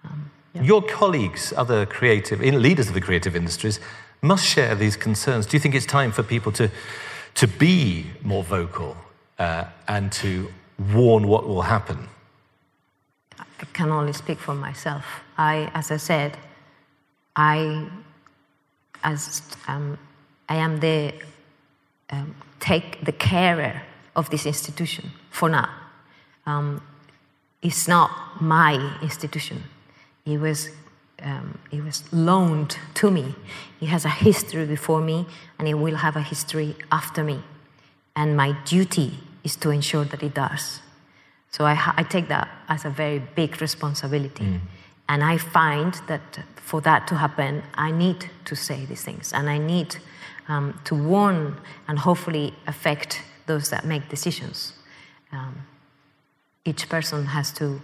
[0.04, 0.62] Um, yeah.
[0.64, 3.80] Your colleagues, other creative leaders of the creative industries,
[4.22, 5.46] must share these concerns.
[5.46, 6.70] Do you think it's time for people to,
[7.36, 8.96] to be more vocal
[9.40, 10.52] uh, and to
[10.94, 12.10] warn what will happen?
[13.40, 15.06] I can only speak for myself.
[15.38, 16.38] I, as I said,
[17.36, 17.88] I,
[19.04, 19.98] as um,
[20.50, 21.14] I am the
[22.14, 23.82] um, take the carer
[24.16, 25.70] of this institution for now.
[26.46, 26.82] Um,
[27.62, 28.10] it's not
[28.42, 29.64] my institution.
[30.26, 30.70] It was,
[31.22, 33.36] um, it was loaned to me.
[33.82, 35.26] It has a history before me,
[35.58, 37.42] and it will have a history after me.
[38.16, 40.82] And my duty is to ensure that it does.
[41.50, 44.44] So I, I take that as a very big responsibility.
[44.44, 44.60] Mm.
[45.10, 49.50] And I find that for that to happen, I need to say these things and
[49.50, 49.98] I need
[50.48, 54.74] um, to warn and hopefully affect those that make decisions.
[55.32, 55.66] Um,
[56.66, 57.82] each person has to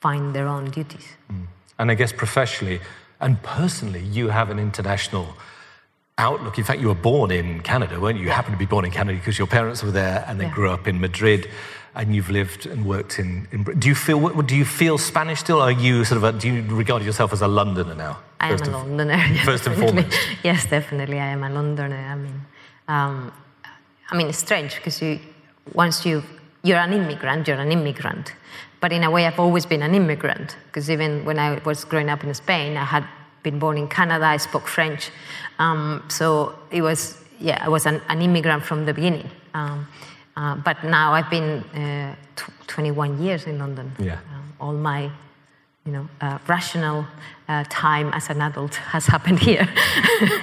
[0.00, 1.06] find their own duties.
[1.30, 1.46] Mm.
[1.78, 2.80] And I guess professionally
[3.20, 5.36] and personally, you have an international
[6.18, 6.58] outlook.
[6.58, 8.24] In fact, you were born in Canada, weren't you?
[8.24, 10.54] You happened to be born in Canada because your parents were there and they yeah.
[10.54, 11.50] grew up in Madrid
[11.94, 15.58] and you've lived and worked in, in do you feel do you feel Spanish still?
[15.58, 18.18] Or are you sort of a, do you regard yourself as a Londoner now?
[18.40, 19.14] I am a Londoner.
[19.14, 20.18] Yes, first and foremost.
[20.44, 21.96] yes, definitely, I am a Londoner.
[21.96, 22.40] I mean,
[22.88, 23.32] um,
[24.10, 25.18] I mean, it's strange because you
[25.74, 26.22] once you
[26.62, 28.34] you're an immigrant, you're an immigrant.
[28.80, 32.08] But in a way, I've always been an immigrant because even when I was growing
[32.08, 33.04] up in Spain, I had
[33.42, 34.24] been born in Canada.
[34.24, 35.10] I spoke French,
[35.58, 39.30] um, so it was yeah, I was an, an immigrant from the beginning.
[39.54, 39.88] Um,
[40.38, 42.14] uh, but now I've been uh,
[42.68, 43.90] 21 years in London.
[43.98, 44.20] Yeah.
[44.32, 45.10] Um, all my,
[45.84, 47.04] you know, uh, rational
[47.48, 49.68] uh, time as an adult has happened here.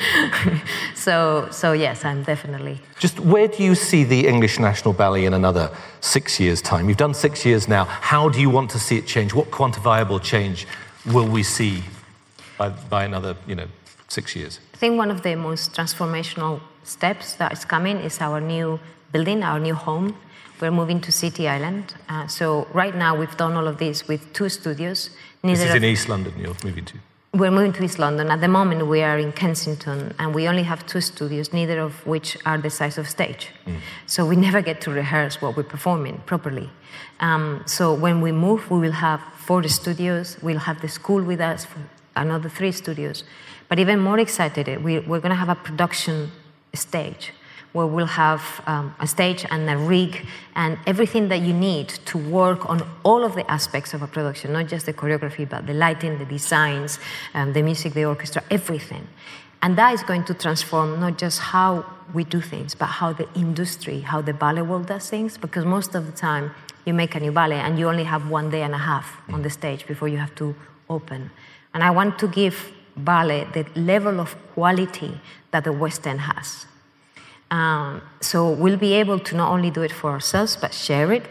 [0.96, 2.82] so, so yes, I'm definitely.
[3.00, 5.72] Just where do you see the English National Ballet in another
[6.02, 6.90] six years' time?
[6.90, 7.86] You've done six years now.
[7.86, 9.34] How do you want to see it change?
[9.34, 10.68] What quantifiable change
[11.06, 11.84] will we see
[12.58, 13.68] by, by another, you know,
[14.10, 14.60] six years?
[14.74, 18.78] I think one of the most transformational steps that is coming is our new
[19.12, 20.16] building, our new home.
[20.62, 21.94] We're moving to City Island.
[22.08, 25.10] Uh, so right now we've done all of this with two studios.
[25.44, 26.98] Neither this is in East London you're moving to?
[27.34, 28.32] We're moving to East London.
[28.32, 32.06] At the moment we are in Kensington and we only have two studios, neither of
[32.08, 33.50] which are the size of stage.
[33.68, 33.80] Mm.
[34.08, 36.70] So we never get to rehearse what we're performing properly.
[37.20, 40.38] Um, so when we move, we will have four studios.
[40.42, 41.80] We'll have the school with us for
[42.16, 43.26] another three studios.
[43.68, 46.32] But even more excited, we, we're going to have a production
[46.74, 47.34] stage
[47.76, 52.18] where we'll have um, a stage and a rig and everything that you need to
[52.18, 55.74] work on all of the aspects of a production, not just the choreography, but the
[55.74, 57.00] lighting, the designs,
[57.34, 59.06] um, the music, the orchestra, everything.
[59.62, 63.28] And that is going to transform not just how we do things, but how the
[63.36, 66.52] industry, how the ballet world does things, because most of the time
[66.86, 69.42] you make a new ballet and you only have one day and a half on
[69.42, 70.56] the stage before you have to
[70.90, 71.30] open.
[71.74, 75.20] And I want to give ballet the level of quality
[75.52, 76.68] that the West End has.
[77.52, 81.26] Um, so we'll be able to not only do it for ourselves, but share it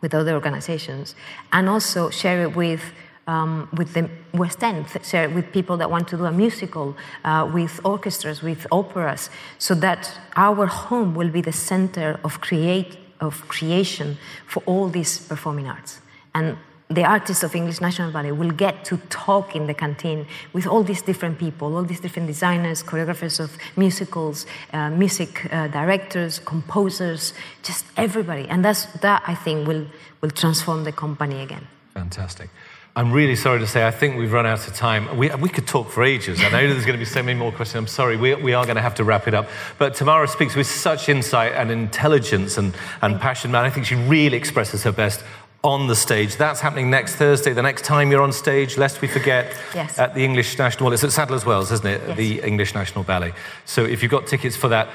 [0.00, 1.14] with other organizations,
[1.52, 2.82] and also share it with
[3.26, 6.96] um, with the West End, share it with people that want to do a musical,
[7.24, 12.96] uh, with orchestras, with operas, so that our home will be the center of create
[13.20, 14.16] of creation
[14.46, 16.00] for all these performing arts.
[16.34, 16.56] And
[16.90, 20.82] the artists of English National Ballet will get to talk in the canteen with all
[20.82, 27.34] these different people, all these different designers, choreographers of musicals, uh, music uh, directors, composers,
[27.62, 28.48] just everybody.
[28.48, 29.86] And that's, that, I think, will,
[30.22, 31.66] will transform the company again.
[31.92, 32.48] Fantastic.
[32.96, 35.16] I'm really sorry to say, I think we've run out of time.
[35.16, 36.40] We, we could talk for ages.
[36.40, 37.76] I know there's going to be so many more questions.
[37.76, 39.48] I'm sorry, we, we are going to have to wrap it up.
[39.78, 43.64] But Tamara speaks with such insight and intelligence and, and passion, man.
[43.64, 45.22] I think she really expresses her best
[45.64, 46.36] on the stage.
[46.36, 49.98] That's happening next Thursday, the next time you're on stage, lest we forget, yes.
[49.98, 52.00] at the English National, well, it's at Sadler's Wells, isn't it?
[52.06, 52.16] Yes.
[52.16, 53.32] The English National Ballet.
[53.64, 54.88] So if you've got tickets for that,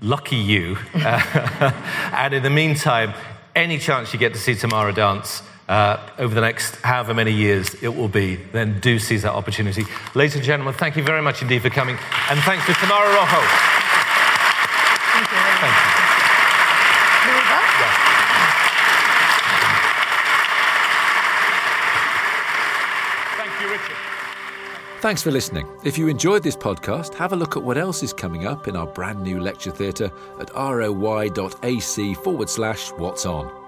[0.00, 0.78] lucky you.
[0.94, 1.72] Uh,
[2.14, 3.12] and in the meantime,
[3.54, 7.74] any chance you get to see Tamara dance, uh, over the next however many years
[7.82, 9.84] it will be, then do seize that opportunity.
[10.14, 11.96] Ladies and gentlemen, thank you very much indeed for coming.
[12.30, 13.40] And thanks to Tamara Rojo.
[15.16, 15.38] Thank you.
[15.58, 16.06] Thank you.
[17.24, 17.60] Do we go?
[23.36, 23.96] Thank you, Richard.
[25.00, 25.68] Thanks for listening.
[25.84, 28.76] If you enjoyed this podcast, have a look at what else is coming up in
[28.76, 33.65] our brand new lecture theatre at roy.ac forward slash what's on.